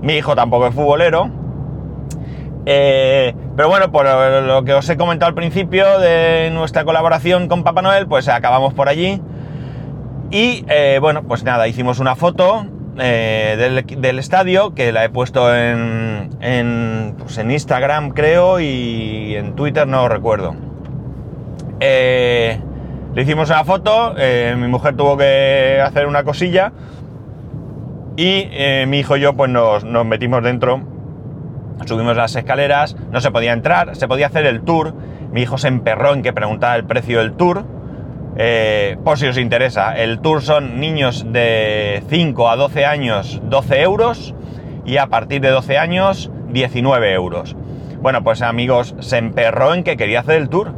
Mi 0.00 0.14
hijo 0.14 0.34
tampoco 0.34 0.66
es 0.66 0.74
futbolero. 0.74 1.30
Eh, 2.64 3.34
pero 3.56 3.68
bueno, 3.68 3.90
por 3.90 4.06
lo 4.06 4.64
que 4.64 4.74
os 4.74 4.88
he 4.88 4.96
comentado 4.96 5.28
al 5.28 5.34
principio 5.34 5.98
de 5.98 6.50
nuestra 6.52 6.84
colaboración 6.84 7.48
con 7.48 7.64
Papá 7.64 7.82
Noel, 7.82 8.06
pues 8.06 8.28
acabamos 8.28 8.72
por 8.72 8.88
allí. 8.88 9.20
Y 10.32 10.64
eh, 10.66 10.98
bueno, 10.98 11.24
pues 11.24 11.44
nada, 11.44 11.68
hicimos 11.68 11.98
una 11.98 12.16
foto 12.16 12.64
eh, 12.98 13.84
del, 13.98 14.18
estadio 14.18 14.74
que 14.74 14.90
la 14.90 15.04
he 15.04 15.10
puesto 15.10 15.54
en, 15.54 16.30
pues 17.18 17.36
en, 17.36 17.50
Instagram, 17.50 18.12
creo, 18.12 18.58
y 18.58 19.34
en 19.36 19.54
Twitter 19.54 19.86
no 19.86 20.08
recuerdo. 20.08 20.56
Eh, 21.80 22.58
le 23.14 23.22
hicimos 23.22 23.50
una 23.50 23.62
foto, 23.64 24.14
mi 24.56 24.68
mujer 24.68 24.96
tuvo 24.96 25.18
que 25.18 25.78
hacer 25.84 26.06
una 26.06 26.24
cosilla 26.24 26.72
y 28.16 28.46
mi 28.86 29.00
hijo 29.00 29.18
y 29.18 29.20
yo 29.20 29.34
pues 29.34 29.50
nos, 29.50 29.84
nos 29.84 30.06
metimos 30.06 30.42
dentro, 30.42 30.80
subimos 31.84 32.16
las 32.16 32.34
escaleras, 32.36 32.96
no 33.10 33.20
se 33.20 33.30
podía 33.30 33.52
entrar, 33.52 33.96
se 33.96 34.08
podía 34.08 34.28
hacer 34.28 34.46
el 34.46 34.62
tour, 34.62 34.94
mi 35.30 35.42
hijo 35.42 35.58
se 35.58 35.68
emperró 35.68 36.14
en 36.14 36.22
que 36.22 36.32
preguntara 36.32 36.76
el 36.76 36.84
precio 36.84 37.18
del 37.18 37.34
tour, 37.34 37.66
eh, 38.36 38.96
por 39.04 39.18
si 39.18 39.26
os 39.26 39.36
interesa, 39.36 39.96
el 39.96 40.20
tour 40.20 40.42
son 40.42 40.80
niños 40.80 41.26
de 41.28 42.02
5 42.08 42.48
a 42.48 42.56
12 42.56 42.86
años 42.86 43.40
12 43.44 43.82
euros 43.82 44.34
y 44.86 44.96
a 44.96 45.06
partir 45.06 45.40
de 45.42 45.50
12 45.50 45.78
años 45.78 46.30
19 46.48 47.12
euros. 47.12 47.56
Bueno, 48.00 48.24
pues 48.24 48.42
amigos, 48.42 48.94
se 49.00 49.18
emperró 49.18 49.74
en 49.74 49.84
que 49.84 49.96
quería 49.96 50.20
hacer 50.20 50.40
el 50.40 50.48
tour, 50.48 50.74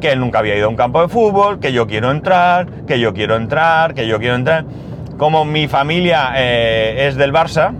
que 0.00 0.12
él 0.12 0.20
nunca 0.20 0.40
había 0.40 0.56
ido 0.56 0.66
a 0.66 0.68
un 0.68 0.76
campo 0.76 1.00
de 1.00 1.08
fútbol, 1.08 1.58
que 1.60 1.72
yo 1.72 1.86
quiero 1.86 2.10
entrar, 2.10 2.66
que 2.86 3.00
yo 3.00 3.14
quiero 3.14 3.36
entrar, 3.36 3.94
que 3.94 4.06
yo 4.06 4.18
quiero 4.18 4.34
entrar. 4.34 4.64
Como 5.16 5.44
mi 5.44 5.68
familia 5.68 6.32
eh, 6.36 7.06
es 7.06 7.16
del 7.16 7.32
Barça, 7.32 7.72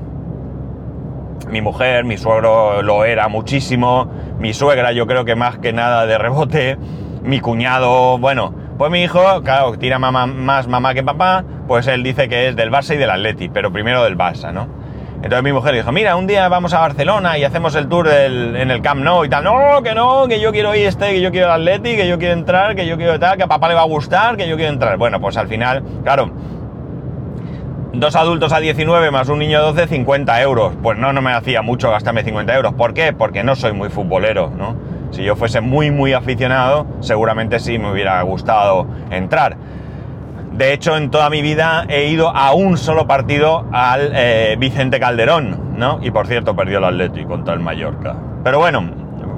mi 1.51 1.61
mujer, 1.61 2.05
mi 2.05 2.17
suegro 2.17 2.83
lo 2.83 3.05
era 3.05 3.29
muchísimo, 3.29 4.11
mi 4.39 4.55
suegra 4.55 4.93
yo 4.93 5.07
creo 5.07 5.25
que 5.25 5.37
más 5.37 5.59
que 5.59 5.73
nada 5.73 6.07
de 6.07 6.17
rebote, 6.17 6.79
mi 7.23 7.41
cuñado, 7.41 8.19
bueno, 8.19 8.55
pues 8.79 8.91
mi 8.91 9.03
hijo, 9.03 9.43
claro, 9.43 9.77
tira 9.79 9.99
más 9.99 10.69
mamá 10.69 10.95
que 10.95 11.03
papá, 11.03 11.45
pues 11.67 11.87
él 11.87 12.03
dice 12.03 12.29
que 12.29 12.49
es 12.49 12.57
del 12.57 12.71
Barça 12.71 12.95
y 12.95 12.99
del 12.99 13.11
Atleti, 13.11 13.49
pero 13.49 13.73
primero 13.73 14.05
del 14.05 14.17
Barça, 14.17 14.53
¿no? 14.53 14.69
Entonces 15.17 15.43
mi 15.43 15.53
mujer 15.53 15.75
dijo, 15.75 15.91
mira, 15.93 16.15
un 16.15 16.27
día 16.27 16.47
vamos 16.49 16.75
a 16.75 16.81
Barcelona 16.81 17.39
y 17.39 17.45
hacemos 17.45 17.75
el 17.75 17.89
tour 17.89 18.09
en 18.09 18.71
el 18.71 18.83
Camp 18.83 19.03
Nou 19.03 19.25
y 19.25 19.29
tal. 19.29 19.45
No, 19.45 19.83
que 19.83 19.95
no, 19.95 20.29
que 20.29 20.41
yo 20.41 20.53
quiero 20.53 20.75
ir 20.75 20.87
este, 20.87 21.11
que 21.11 21.21
yo 21.21 21.31
quiero 21.31 21.47
el 21.47 21.53
Atleti, 21.53 21.97
que 21.97 22.07
yo 22.07 22.19
quiero 22.19 22.35
entrar, 22.35 22.77
que 22.77 22.87
yo 22.87 22.97
quiero 22.97 23.19
tal, 23.19 23.37
que 23.37 23.43
a 23.43 23.47
papá 23.47 23.69
le 23.69 23.75
va 23.75 23.81
a 23.81 23.87
gustar, 23.87 24.37
que 24.37 24.47
yo 24.47 24.57
quiero 24.57 24.73
entrar. 24.73 24.99
Bueno, 24.99 25.19
pues 25.21 25.37
al 25.39 25.49
final, 25.49 25.83
claro, 26.05 26.31
dos 27.95 28.15
adultos 28.15 28.53
a 28.53 28.61
19 28.61 29.11
más 29.11 29.29
un 29.29 29.39
niño 29.39 29.59
de 29.59 29.67
12, 29.67 29.89
50 29.89 30.43
euros. 30.43 30.75
Pues 30.83 30.99
no, 30.99 31.13
no 31.13 31.23
me 31.23 31.33
hacía 31.33 31.63
mucho 31.63 31.91
gastarme 31.91 32.23
50 32.23 32.55
euros. 32.55 32.75
¿Por 32.75 32.93
qué? 32.93 33.13
Porque 33.13 33.43
no 33.43 33.57
soy 33.57 33.73
muy 33.73 33.89
futbolero, 33.89 34.53
¿no? 34.57 34.77
Si 35.11 35.23
yo 35.23 35.37
fuese 35.37 35.61
muy, 35.61 35.91
muy 35.91 36.13
aficionado, 36.13 36.87
seguramente 37.01 37.59
sí 37.59 37.79
me 37.79 37.91
hubiera 37.91 38.21
gustado 38.23 38.87
entrar. 39.11 39.57
De 40.53 40.73
hecho, 40.73 40.97
en 40.97 41.11
toda 41.11 41.29
mi 41.29 41.43
vida 41.43 41.85
he 41.89 42.09
ido 42.09 42.35
a 42.35 42.55
un 42.55 42.79
solo 42.79 43.07
partido 43.07 43.67
al 43.73 44.13
eh, 44.15 44.57
Vicente 44.59 44.99
Calderón, 44.99 45.77
¿no? 45.77 45.99
Y 46.03 46.11
por 46.11 46.27
cierto, 46.27 46.57
perdió 46.57 46.79
el 46.79 46.85
Atlético 46.85 47.29
contra 47.29 47.53
el 47.53 47.61
Mallorca. 47.61 48.17
Pero 48.43 48.59
bueno, 48.59 48.81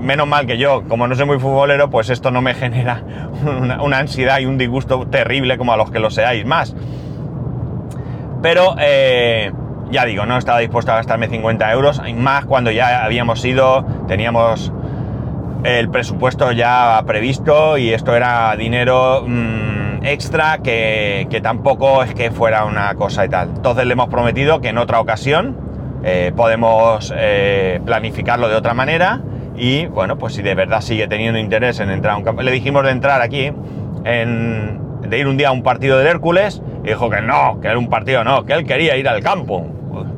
menos 0.00 0.28
mal 0.28 0.46
que 0.46 0.58
yo, 0.58 0.84
como 0.88 1.06
no 1.06 1.14
soy 1.14 1.26
muy 1.26 1.38
futbolero, 1.38 1.90
pues 1.90 2.10
esto 2.10 2.30
no 2.30 2.40
me 2.40 2.54
genera 2.54 3.02
una, 3.80 3.98
ansiedad 3.98 4.38
y 4.38 4.46
un 4.46 4.58
disgusto 4.58 5.06
terrible 5.08 5.58
como 5.58 5.72
a 5.72 5.76
los 5.76 5.90
que 5.90 5.98
lo 5.98 6.10
seáis 6.10 6.46
más. 6.46 6.74
Pero, 8.40 8.76
eh, 8.78 9.52
ya 9.90 10.04
digo, 10.04 10.24
no 10.24 10.38
estaba 10.38 10.60
dispuesto 10.60 10.92
a 10.92 10.96
gastarme 10.96 11.28
50 11.28 11.72
euros, 11.72 12.00
más 12.14 12.44
cuando 12.44 12.70
ya 12.70 13.04
habíamos 13.04 13.44
ido, 13.44 13.84
teníamos 14.06 14.72
el 15.64 15.88
presupuesto 15.90 16.52
ya 16.52 17.02
previsto 17.06 17.78
y 17.78 17.92
esto 17.92 18.14
era 18.14 18.54
dinero 18.56 19.24
mm, 19.26 20.04
extra 20.04 20.58
que, 20.58 21.26
tampoco 21.42 22.02
es 22.02 22.14
que 22.14 22.30
fuera 22.30 22.64
una 22.64 22.94
cosa 22.94 23.24
y 23.24 23.28
tal. 23.28 23.50
Entonces 23.56 23.86
le 23.86 23.92
hemos 23.92 24.08
prometido 24.08 24.60
que 24.60 24.68
en 24.68 24.78
otra 24.78 25.00
ocasión 25.00 25.56
eh, 26.04 26.32
podemos 26.34 27.12
eh, 27.16 27.80
planificarlo 27.84 28.48
de 28.48 28.54
otra 28.54 28.74
manera 28.74 29.20
y 29.56 29.86
bueno, 29.86 30.18
pues 30.18 30.34
si 30.34 30.42
de 30.42 30.54
verdad 30.54 30.80
sigue 30.80 31.08
teniendo 31.08 31.38
interés 31.38 31.80
en 31.80 31.90
entrar 31.90 32.14
a 32.14 32.16
un 32.16 32.24
campo, 32.24 32.42
le 32.42 32.52
dijimos 32.52 32.84
de 32.84 32.90
entrar 32.90 33.20
aquí, 33.20 33.52
en, 34.04 34.80
de 35.02 35.18
ir 35.18 35.26
un 35.26 35.36
día 35.36 35.48
a 35.48 35.52
un 35.52 35.64
partido 35.64 35.98
del 35.98 36.06
Hércules, 36.06 36.62
y 36.84 36.88
dijo 36.88 37.10
que 37.10 37.20
no, 37.20 37.60
que 37.60 37.66
era 37.66 37.78
un 37.78 37.88
partido 37.88 38.22
no, 38.22 38.44
que 38.44 38.52
él 38.52 38.64
quería 38.64 38.96
ir 38.96 39.08
al 39.08 39.20
campo, 39.20 39.66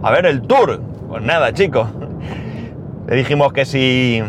a 0.03 0.11
ver 0.11 0.27
el 0.27 0.43
tour. 0.43 0.83
Pues 1.09 1.23
nada, 1.23 1.53
chicos. 1.55 1.89
Le 3.09 3.17
dijimos 3.17 3.53
que 3.55 3.65
si 3.65 4.23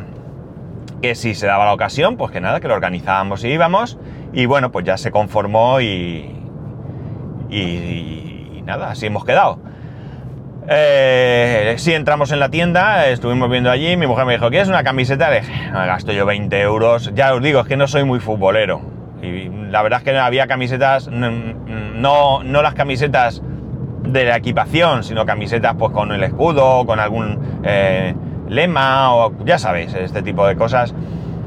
que 1.02 1.16
si 1.16 1.34
se 1.34 1.48
daba 1.48 1.66
la 1.66 1.74
ocasión, 1.74 2.18
pues 2.18 2.32
que 2.32 2.40
nada, 2.42 2.60
que 2.60 2.68
lo 2.68 2.76
organizábamos 2.76 3.44
y 3.44 3.50
íbamos. 3.50 3.98
Y 4.34 4.46
bueno, 4.46 4.72
pues 4.72 4.86
ya 4.86 4.98
se 4.98 5.12
conformó 5.12 5.82
y, 5.82 6.36
y, 7.50 8.64
nada, 8.66 8.92
así 8.92 9.08
hemos 9.08 9.26
quedado. 9.26 9.60
Eh, 10.70 11.74
si 11.78 11.94
entramos 11.94 12.32
en 12.32 12.40
la 12.40 12.50
tienda, 12.50 13.08
estuvimos 13.08 13.50
viendo 13.50 13.72
allí, 13.72 13.98
mi 13.98 14.08
mujer 14.08 14.26
me 14.26 14.34
dijo, 14.34 14.50
¿quieres 14.50 14.70
una 14.70 14.84
camiseta? 14.84 15.30
Le 15.30 15.42
dije, 15.42 15.72
gasto 15.72 16.12
yo 16.12 16.26
20 16.26 16.62
euros. 16.62 17.12
Ya 17.14 17.34
os 17.34 17.42
digo, 17.42 17.62
es 17.62 17.68
que 17.68 17.78
no 17.78 17.88
soy 17.88 18.04
muy 18.04 18.20
futbolero. 18.20 18.82
Y 19.22 19.50
la 19.70 19.82
verdad 19.82 20.00
es 20.00 20.06
que 20.06 20.18
había 20.18 20.48
camisetas, 20.48 21.08
no, 21.10 22.44
no 22.44 22.62
las 22.62 22.74
camisetas 22.74 23.42
de 24.04 24.26
la 24.26 24.38
equipación, 24.38 25.04
sino 25.04 25.26
camisetas 25.26 25.76
pues 25.78 25.92
con 25.92 26.12
el 26.12 26.24
escudo, 26.24 26.86
con 26.86 27.00
algún... 27.00 27.62
Eh, 27.64 28.16
lema 28.52 29.16
o 29.16 29.34
ya 29.46 29.58
sabéis, 29.58 29.94
este 29.94 30.22
tipo 30.22 30.46
de 30.46 30.56
cosas. 30.56 30.94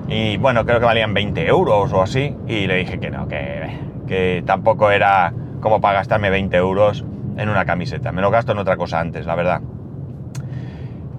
Y 0.08 0.38
bueno, 0.38 0.64
creo 0.64 0.80
que 0.80 0.86
valían 0.86 1.14
20 1.14 1.46
euros 1.46 1.92
o 1.92 2.02
así. 2.02 2.34
Y 2.48 2.66
le 2.66 2.76
dije 2.76 2.98
que 2.98 3.10
no, 3.10 3.28
que, 3.28 3.78
que 4.08 4.42
tampoco 4.46 4.90
era 4.90 5.32
como 5.60 5.80
para 5.80 5.98
gastarme 5.98 6.30
20 6.30 6.56
euros 6.56 7.04
en 7.36 7.48
una 7.48 7.66
camiseta. 7.66 8.10
Me 8.10 8.22
lo 8.22 8.30
gasto 8.30 8.52
en 8.52 8.58
otra 8.58 8.76
cosa 8.76 9.00
antes, 9.00 9.26
la 9.26 9.34
verdad. 9.34 9.60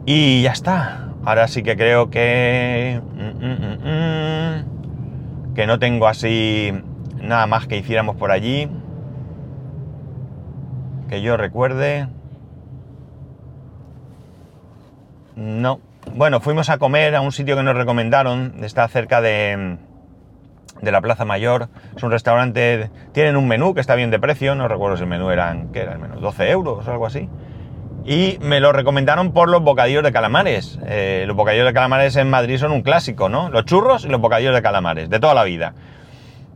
Y 0.06 0.42
ya 0.42 0.52
está. 0.52 1.12
Ahora 1.24 1.48
sí 1.48 1.64
que 1.64 1.78
creo 1.78 2.10
que... 2.10 3.00
Mm, 3.16 3.46
mm, 3.46 3.78
mm, 3.84 5.54
que 5.54 5.68
no 5.68 5.80
tengo 5.80 6.08
así 6.08 6.74
nada 7.22 7.48
más 7.48 7.68
que 7.68 7.78
hiciéramos 7.78 8.16
por 8.16 8.32
allí. 8.32 8.70
Que 11.10 11.22
yo 11.22 11.38
recuerde. 11.38 12.08
No. 15.36 15.80
Bueno, 16.14 16.40
fuimos 16.40 16.70
a 16.70 16.78
comer 16.78 17.16
a 17.16 17.22
un 17.22 17.32
sitio 17.32 17.56
que 17.56 17.64
nos 17.64 17.76
recomendaron. 17.76 18.64
Está 18.64 18.88
cerca 18.88 19.22
de, 19.22 19.78
de 20.82 20.92
la 20.92 21.02
Plaza 21.02 21.26
Mayor. 21.26 21.70
Es 21.96 22.04
un 22.04 22.12
restaurante. 22.12 22.90
Tienen 23.12 23.36
un 23.36 23.48
menú 23.48 23.74
que 23.74 23.82
está 23.82 23.96
bien 23.96 24.12
de 24.12 24.20
precio. 24.20 24.56
No 24.56 24.68
recuerdo 24.68 24.98
si 24.98 25.04
el 25.04 25.10
menú 25.10 25.30
eran. 25.32 25.72
¿Qué 25.72 25.82
era 25.82 25.94
el 25.94 26.00
menú? 26.00 26.20
12 26.20 26.50
euros 26.50 26.88
o 26.88 26.92
algo 26.92 27.06
así. 27.06 27.30
Y 28.06 28.38
me 28.40 28.60
lo 28.60 28.72
recomendaron 28.72 29.34
por 29.34 29.50
los 29.50 29.64
bocadillos 29.64 30.04
de 30.04 30.12
calamares. 30.12 30.80
Eh, 30.86 31.24
los 31.28 31.36
bocadillos 31.36 31.66
de 31.66 31.74
calamares 31.74 32.16
en 32.16 32.30
Madrid 32.30 32.58
son 32.58 32.72
un 32.72 32.84
clásico, 32.84 33.30
¿no? 33.30 33.50
Los 33.50 33.66
churros 33.66 34.06
y 34.06 34.10
los 34.10 34.22
bocadillos 34.22 34.54
de 34.54 34.62
calamares, 34.62 35.10
de 35.10 35.20
toda 35.20 35.34
la 35.34 35.44
vida. 35.44 35.74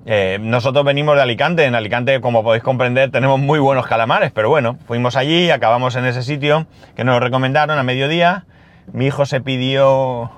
Eh, 0.06 0.38
nosotros 0.40 0.86
venimos 0.86 1.16
de 1.16 1.24
Alicante. 1.24 1.66
En 1.66 1.74
Alicante, 1.74 2.22
como 2.22 2.44
podéis 2.44 2.64
comprender, 2.64 3.10
tenemos 3.10 3.40
muy 3.40 3.58
buenos 3.58 3.88
calamares. 3.88 4.32
Pero 4.32 4.50
bueno, 4.50 4.78
fuimos 4.86 5.16
allí, 5.16 5.50
acabamos 5.50 5.96
en 5.96 6.06
ese 6.06 6.22
sitio 6.22 6.68
que 6.96 7.04
nos 7.04 7.16
lo 7.16 7.20
recomendaron 7.20 7.80
a 7.80 7.84
mediodía. 7.84 8.46
Mi 8.94 9.08
hijo 9.08 9.26
se 9.26 9.42
pidió 9.42 10.32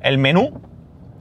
el 0.00 0.18
menú. 0.18 0.60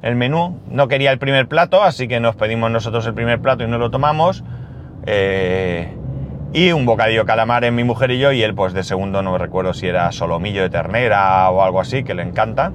El 0.02 0.16
menú 0.16 0.60
no 0.70 0.88
quería 0.88 1.12
el 1.12 1.20
primer 1.20 1.48
plato, 1.48 1.84
así 1.84 2.08
que 2.08 2.20
nos 2.20 2.36
pedimos 2.36 2.72
nosotros 2.72 3.06
el 3.06 3.14
primer 3.14 3.40
plato 3.40 3.64
y 3.64 3.68
nos 3.68 3.80
lo 3.80 3.92
tomamos. 3.92 4.44
Eh, 5.06 5.96
y 6.54 6.72
un 6.72 6.86
bocadillo 6.86 7.26
calamar 7.26 7.64
en 7.64 7.76
mi 7.76 7.84
mujer 7.84 8.12
y 8.12 8.20
yo, 8.20 8.32
y 8.32 8.44
él 8.44 8.56
pues 8.56 8.74
de 8.74 8.84
segundo 8.84 9.22
no 9.22 9.38
recuerdo 9.38 9.74
si 9.74 9.88
era 9.88 10.12
solomillo 10.12 10.62
de 10.64 10.70
ternera 10.70 11.50
o 11.50 11.62
algo 11.62 11.80
así, 11.80 12.04
que 12.04 12.14
le 12.14 12.24
encanta. 12.24 12.72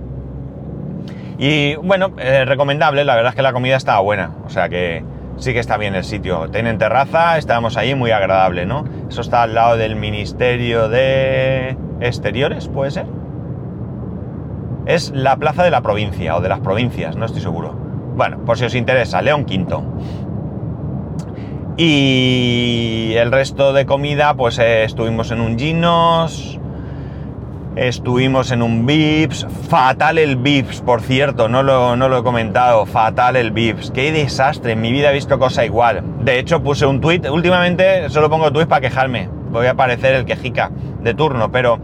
Y 1.38 1.74
bueno, 1.76 2.12
eh, 2.18 2.44
recomendable, 2.44 3.04
la 3.04 3.14
verdad 3.14 3.30
es 3.30 3.36
que 3.36 3.42
la 3.42 3.52
comida 3.52 3.76
estaba 3.76 4.00
buena, 4.00 4.30
o 4.46 4.50
sea 4.50 4.68
que 4.68 5.04
sí 5.36 5.52
que 5.52 5.58
está 5.58 5.76
bien 5.76 5.94
el 5.94 6.04
sitio. 6.04 6.50
Tienen 6.50 6.78
terraza, 6.78 7.38
estábamos 7.38 7.76
ahí 7.76 7.94
muy 7.94 8.10
agradable, 8.10 8.66
¿no? 8.66 8.84
Eso 9.08 9.20
está 9.20 9.42
al 9.42 9.54
lado 9.54 9.76
del 9.76 9.96
Ministerio 9.96 10.88
de 10.88 11.76
Exteriores, 12.00 12.68
¿puede 12.68 12.90
ser? 12.90 13.06
Es 14.86 15.10
la 15.10 15.36
plaza 15.36 15.64
de 15.64 15.70
la 15.70 15.80
provincia 15.80 16.36
o 16.36 16.40
de 16.40 16.48
las 16.48 16.60
provincias, 16.60 17.16
no 17.16 17.26
estoy 17.26 17.42
seguro. 17.42 17.74
Bueno, 18.16 18.44
por 18.44 18.56
si 18.56 18.64
os 18.64 18.74
interesa, 18.74 19.20
León 19.20 19.44
Quinto. 19.44 19.82
Y 21.76 23.12
el 23.16 23.30
resto 23.30 23.74
de 23.74 23.84
comida, 23.84 24.34
pues 24.34 24.58
eh, 24.58 24.84
estuvimos 24.84 25.30
en 25.30 25.40
un 25.40 25.58
Ginos, 25.58 26.58
estuvimos 27.76 28.50
en 28.50 28.62
un 28.62 28.86
Vips, 28.86 29.46
fatal 29.68 30.18
el 30.18 30.36
Vips, 30.36 30.80
por 30.80 31.02
cierto, 31.02 31.48
no 31.48 31.62
lo, 31.62 31.94
no 31.94 32.08
lo 32.08 32.18
he 32.18 32.22
comentado, 32.22 32.86
fatal 32.86 33.36
el 33.36 33.50
Vips, 33.50 33.90
qué 33.90 34.10
desastre, 34.12 34.72
en 34.72 34.80
mi 34.80 34.90
vida 34.90 35.10
he 35.10 35.14
visto 35.14 35.38
cosa 35.38 35.64
igual. 35.64 36.02
De 36.24 36.38
hecho, 36.38 36.62
puse 36.62 36.86
un 36.86 37.00
tweet, 37.00 37.30
últimamente 37.30 38.08
solo 38.08 38.30
pongo 38.30 38.50
tweets 38.50 38.68
para 38.68 38.80
quejarme, 38.80 39.28
voy 39.50 39.66
a 39.66 39.74
parecer 39.74 40.14
el 40.14 40.24
quejica 40.24 40.70
de 41.02 41.14
turno, 41.14 41.52
pero, 41.52 41.78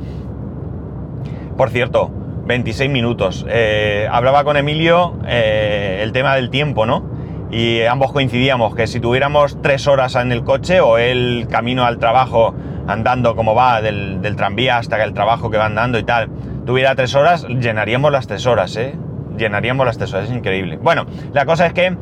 por 1.57 1.71
cierto, 1.71 2.11
26 2.47 2.91
minutos. 2.91 3.47
Eh, 3.49 4.09
hablaba 4.11 4.45
con 4.45 4.57
Emilio 4.57 5.19
eh, 5.27 6.01
el 6.03 6.13
tema 6.13 6.35
del 6.35 6.51
tiempo, 6.51 6.87
¿no? 6.87 7.13
y 7.53 7.83
ambos 7.83 8.13
coincidíamos 8.13 8.75
que 8.75 8.87
si 8.87 8.99
tuviéramos 8.99 9.61
tres 9.61 9.87
horas 9.87 10.15
en 10.15 10.33
el 10.33 10.43
coche 10.43 10.81
o 10.81 10.97
el 10.97 11.47
camino 11.51 11.85
al 11.85 11.99
trabajo 11.99 12.55
andando 12.87 13.37
como 13.37 13.55
va 13.55 13.81
del, 13.81 14.21
tranvía 14.37 14.79
hasta 14.79 15.03
el 15.03 15.15
trabajo 15.15 15.51
que 15.51 15.59
va 15.59 15.67
andando 15.67 15.99
y 15.99 16.05
tal, 16.05 16.29
tuviera 16.67 16.95
tres 16.95 17.15
horas, 17.15 17.47
llenaríamos 17.47 18.13
las 18.13 18.27
tres 18.27 18.47
horas, 18.47 18.77
¿eh? 18.77 18.95
Llenaríamos 19.37 19.87
las 19.87 19.97
tres 19.99 20.13
horas, 20.13 20.29
es 20.29 20.37
increíble. 20.37 20.77
Bueno, 20.77 21.07
la 21.33 21.47
cosa 21.47 21.67
es 21.67 21.73
que, 21.73 21.97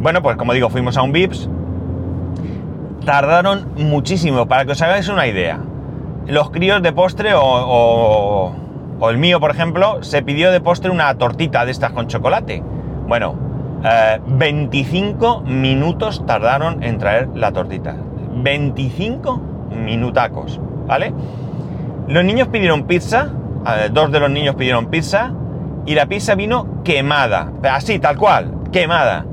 bueno, 0.00 0.22
pues 0.22 0.36
como 0.36 0.52
digo, 0.52 0.68
fuimos 0.68 0.96
a 0.96 1.02
un 1.02 1.12
VIPS, 1.12 1.48
tardaron 3.04 3.72
muchísimo, 3.76 4.46
para 4.46 4.64
que 4.64 4.72
os 4.72 4.82
hagáis 4.82 5.08
una 5.08 5.26
idea. 5.26 5.60
Los 6.26 6.50
críos 6.50 6.82
de 6.82 6.92
postre 6.92 7.34
o, 7.34 8.52
o 9.02 9.10
el 9.10 9.18
mío, 9.18 9.40
por 9.40 9.50
ejemplo, 9.50 10.02
se 10.04 10.22
pidió 10.22 10.52
de 10.52 10.60
postre 10.60 10.88
una 10.88 11.12
tortita 11.18 11.64
de 11.64 11.72
estas 11.72 11.90
con 11.90 12.06
chocolate. 12.06 12.62
Bueno, 13.08 13.34
25 14.26 15.42
eh, 15.44 15.50
minutos 15.50 16.24
tardaron 16.24 16.84
en 16.84 16.98
traer 16.98 17.28
la 17.34 17.50
tortita. 17.50 17.96
25 18.34 19.40
minutacos, 19.72 20.60
¿vale? 20.86 21.12
Los 22.08 22.24
niños 22.24 22.48
pidieron 22.48 22.84
pizza, 22.86 23.30
dos 23.92 24.12
de 24.12 24.20
los 24.20 24.30
niños 24.30 24.54
pidieron 24.56 24.86
pizza 24.86 25.32
y 25.86 25.94
la 25.94 26.06
pizza 26.06 26.34
vino 26.34 26.82
quemada, 26.84 27.52
así, 27.62 27.98
tal 27.98 28.16
cual, 28.16 28.52
quemada. 28.72 29.24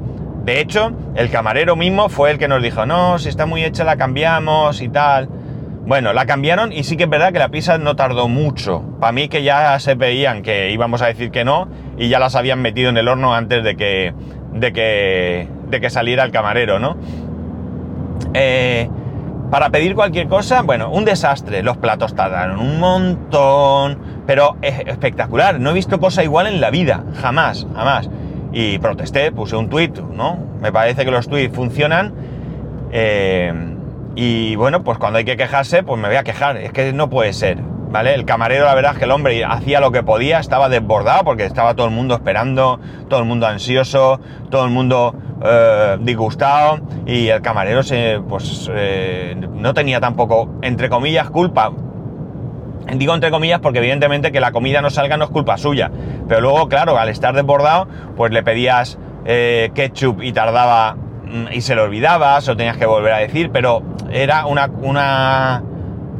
De 0.43 0.61
hecho, 0.61 0.91
el 1.15 1.29
camarero 1.29 1.75
mismo 1.75 2.09
fue 2.09 2.31
el 2.31 2.37
que 2.37 2.47
nos 2.47 2.63
dijo, 2.63 2.85
no, 2.85 3.19
si 3.19 3.29
está 3.29 3.45
muy 3.45 3.63
hecha 3.63 3.83
la 3.83 3.97
cambiamos 3.97 4.81
y 4.81 4.89
tal. 4.89 5.29
Bueno, 5.85 6.13
la 6.13 6.25
cambiaron 6.25 6.71
y 6.71 6.83
sí 6.83 6.97
que 6.97 7.03
es 7.03 7.09
verdad 7.09 7.33
que 7.33 7.39
la 7.39 7.49
pizza 7.49 7.77
no 7.77 7.95
tardó 7.95 8.27
mucho. 8.27 8.83
Para 8.99 9.11
mí 9.11 9.27
que 9.27 9.43
ya 9.43 9.79
se 9.79 9.95
veían 9.95 10.43
que 10.43 10.71
íbamos 10.71 11.01
a 11.01 11.07
decir 11.07 11.31
que 11.31 11.43
no 11.43 11.67
y 11.97 12.09
ya 12.09 12.19
las 12.19 12.35
habían 12.35 12.61
metido 12.61 12.89
en 12.89 12.97
el 12.97 13.07
horno 13.07 13.33
antes 13.33 13.63
de 13.63 13.75
que, 13.75 14.13
de 14.53 14.71
que, 14.71 15.47
de 15.67 15.81
que 15.81 15.89
saliera 15.89 16.23
el 16.23 16.31
camarero, 16.31 16.79
¿no? 16.79 16.95
Eh, 18.33 18.89
para 19.49 19.69
pedir 19.69 19.95
cualquier 19.95 20.27
cosa, 20.27 20.61
bueno, 20.61 20.89
un 20.89 21.05
desastre. 21.05 21.63
Los 21.63 21.77
platos 21.77 22.15
tardaron 22.15 22.59
un 22.59 22.79
montón, 22.79 23.97
pero 24.27 24.57
es 24.61 24.79
espectacular. 24.87 25.59
No 25.59 25.71
he 25.71 25.73
visto 25.73 25.99
cosa 25.99 26.23
igual 26.23 26.47
en 26.47 26.61
la 26.61 26.69
vida, 26.69 27.03
jamás, 27.21 27.65
jamás. 27.75 28.09
Y 28.51 28.79
protesté, 28.79 29.31
puse 29.31 29.55
un 29.55 29.69
tweet, 29.69 29.93
¿no? 30.13 30.37
Me 30.61 30.71
parece 30.71 31.05
que 31.05 31.11
los 31.11 31.27
tweets 31.27 31.55
funcionan. 31.55 32.13
Eh, 32.91 33.53
y 34.15 34.55
bueno, 34.55 34.83
pues 34.83 34.97
cuando 34.97 35.19
hay 35.19 35.25
que 35.25 35.37
quejarse, 35.37 35.83
pues 35.83 35.99
me 35.99 36.07
voy 36.07 36.17
a 36.17 36.23
quejar. 36.23 36.57
Es 36.57 36.71
que 36.71 36.93
no 36.93 37.09
puede 37.09 37.33
ser. 37.33 37.57
¿vale? 37.89 38.13
El 38.13 38.25
camarero, 38.25 38.65
la 38.65 38.75
verdad 38.75 38.93
es 38.93 38.99
que 38.99 39.05
el 39.05 39.11
hombre 39.11 39.43
hacía 39.43 39.79
lo 39.79 39.91
que 39.91 40.03
podía, 40.03 40.39
estaba 40.39 40.69
desbordado 40.69 41.23
porque 41.23 41.45
estaba 41.45 41.75
todo 41.75 41.87
el 41.87 41.93
mundo 41.93 42.15
esperando, 42.15 42.79
todo 43.09 43.19
el 43.19 43.25
mundo 43.25 43.47
ansioso, 43.47 44.19
todo 44.49 44.65
el 44.65 44.71
mundo 44.71 45.15
eh, 45.43 45.97
disgustado 46.01 46.79
y 47.05 47.27
el 47.27 47.41
camarero 47.41 47.83
se, 47.83 48.19
pues, 48.27 48.69
eh, 48.73 49.35
no 49.53 49.73
tenía 49.73 49.99
tampoco, 49.99 50.49
entre 50.61 50.89
comillas, 50.89 51.29
culpa. 51.29 51.71
Digo 52.95 53.13
entre 53.13 53.29
comillas 53.29 53.59
porque 53.59 53.79
evidentemente 53.79 54.31
que 54.31 54.39
la 54.39 54.51
comida 54.51 54.81
no 54.81 54.89
salga 54.89 55.15
no 55.15 55.25
es 55.25 55.29
culpa 55.29 55.57
suya, 55.57 55.91
pero 56.27 56.41
luego, 56.41 56.67
claro, 56.69 56.97
al 56.97 57.09
estar 57.09 57.35
desbordado, 57.35 57.87
pues 58.17 58.31
le 58.31 58.41
pedías 58.41 58.97
eh, 59.25 59.69
ketchup 59.75 60.23
y 60.23 60.31
tardaba 60.31 60.95
mm, 60.95 61.53
y 61.53 61.61
se 61.61 61.75
lo 61.75 61.83
olvidabas 61.83 62.47
o 62.49 62.57
tenías 62.57 62.77
que 62.77 62.87
volver 62.87 63.13
a 63.13 63.17
decir, 63.19 63.51
pero 63.51 63.83
era 64.11 64.47
una, 64.47 64.67
una 64.81 65.63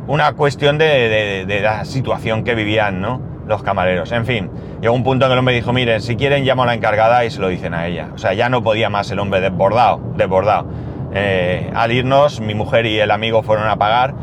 una 0.10 0.34
cuestión 0.34 0.80
de, 0.80 1.46
la 1.62 1.86
situación 1.86 2.44
que 2.44 2.56
vivían, 2.56 3.00
¿no? 3.00 3.22
Los 3.50 3.64
camareros. 3.64 4.12
En 4.12 4.28
fin, 4.28 4.52
llegó 4.80 4.94
un 4.94 5.04
punto 5.04 5.26
en 5.26 5.30
que 5.30 5.34
el 5.34 5.40
hombre 5.40 5.56
dijo, 5.56 5.74
miren, 5.74 6.02
si 6.02 6.16
quieren 6.16 6.46
llamo 6.46 6.64
a 6.64 6.66
la 6.68 6.76
encargada 6.76 7.26
y 7.26 7.32
se 7.32 7.42
lo 7.42 7.48
dicen 7.48 7.74
a 7.74 7.88
ella. 7.88 8.10
O 8.14 8.20
sea, 8.20 8.34
ya 8.34 8.48
no 8.48 8.62
podía 8.62 8.92
más 8.92 9.10
el 9.10 9.18
hombre 9.18 9.42
desbordado, 9.42 10.00
desbordado. 10.16 10.68
Eh, 11.16 11.72
al 11.74 11.92
irnos, 11.92 12.42
mi 12.42 12.54
mujer 12.54 12.86
y 12.86 13.00
el 13.00 13.10
amigo 13.10 13.42
fueron 13.42 13.68
a 13.68 13.78
pagar 13.78 14.14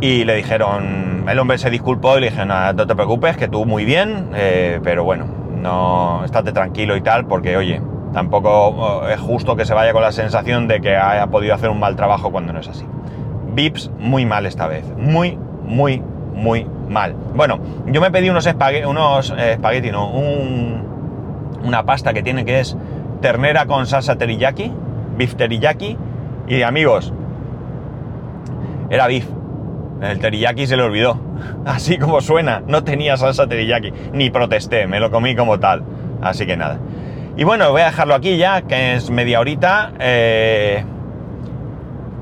y 0.00 0.24
le 0.24 0.36
dijeron, 0.36 1.24
el 1.28 1.38
hombre 1.40 1.58
se 1.58 1.70
disculpó 1.70 2.16
y 2.18 2.20
le 2.20 2.30
dije, 2.30 2.46
no, 2.46 2.72
no 2.72 2.86
te 2.86 2.94
preocupes, 2.94 3.36
que 3.36 3.48
tú 3.48 3.64
muy 3.64 3.84
bien, 3.84 4.30
eh, 4.36 4.78
pero 4.84 5.02
bueno, 5.02 5.26
no, 5.60 6.22
estate 6.24 6.52
tranquilo 6.52 6.96
y 6.96 7.00
tal, 7.00 7.26
porque 7.26 7.56
oye, 7.56 7.82
tampoco 8.12 8.68
oh, 8.68 9.08
es 9.08 9.18
justo 9.18 9.56
que 9.56 9.64
se 9.64 9.74
vaya 9.74 9.92
con 9.92 10.02
la 10.02 10.12
sensación 10.12 10.68
de 10.68 10.80
que 10.80 10.96
haya 10.96 11.26
podido 11.26 11.52
hacer 11.52 11.70
un 11.70 11.80
mal 11.80 11.96
trabajo 11.96 12.30
cuando 12.30 12.52
no 12.52 12.60
es 12.60 12.68
así. 12.68 12.86
Vips 13.54 13.90
muy 13.98 14.24
mal 14.24 14.46
esta 14.46 14.68
vez. 14.68 14.84
Muy, 14.96 15.36
muy, 15.64 16.02
muy 16.34 16.66
mal. 16.88 17.14
Bueno, 17.34 17.58
yo 17.86 18.00
me 18.00 18.10
pedí 18.10 18.28
unos, 18.28 18.46
espaguetis, 18.46 18.86
unos 18.86 19.30
eh, 19.30 19.52
espagueti, 19.52 19.90
no, 19.90 20.10
una 20.10 21.84
pasta 21.84 22.12
que 22.12 22.22
tiene 22.22 22.44
que 22.44 22.60
es 22.60 22.76
ternera 23.20 23.66
con 23.66 23.86
salsa 23.86 24.16
teriyaki, 24.16 24.70
beef 25.16 25.34
teriyaki, 25.36 25.96
y 26.46 26.62
amigos, 26.62 27.12
era 28.90 29.06
beef. 29.06 29.26
El 30.02 30.18
teriyaki 30.18 30.66
se 30.66 30.76
le 30.76 30.82
olvidó. 30.82 31.18
Así 31.64 31.98
como 31.98 32.20
suena, 32.20 32.62
no 32.66 32.84
tenía 32.84 33.16
salsa 33.16 33.46
teriyaki. 33.46 33.92
Ni 34.12 34.30
protesté, 34.30 34.86
me 34.86 35.00
lo 35.00 35.10
comí 35.10 35.34
como 35.34 35.58
tal. 35.58 35.82
Así 36.20 36.46
que 36.46 36.56
nada. 36.56 36.78
Y 37.36 37.44
bueno, 37.44 37.70
voy 37.70 37.82
a 37.82 37.86
dejarlo 37.86 38.14
aquí 38.14 38.36
ya, 38.36 38.62
que 38.62 38.94
es 38.94 39.10
media 39.10 39.40
horita. 39.40 39.92
Eh, 39.98 40.84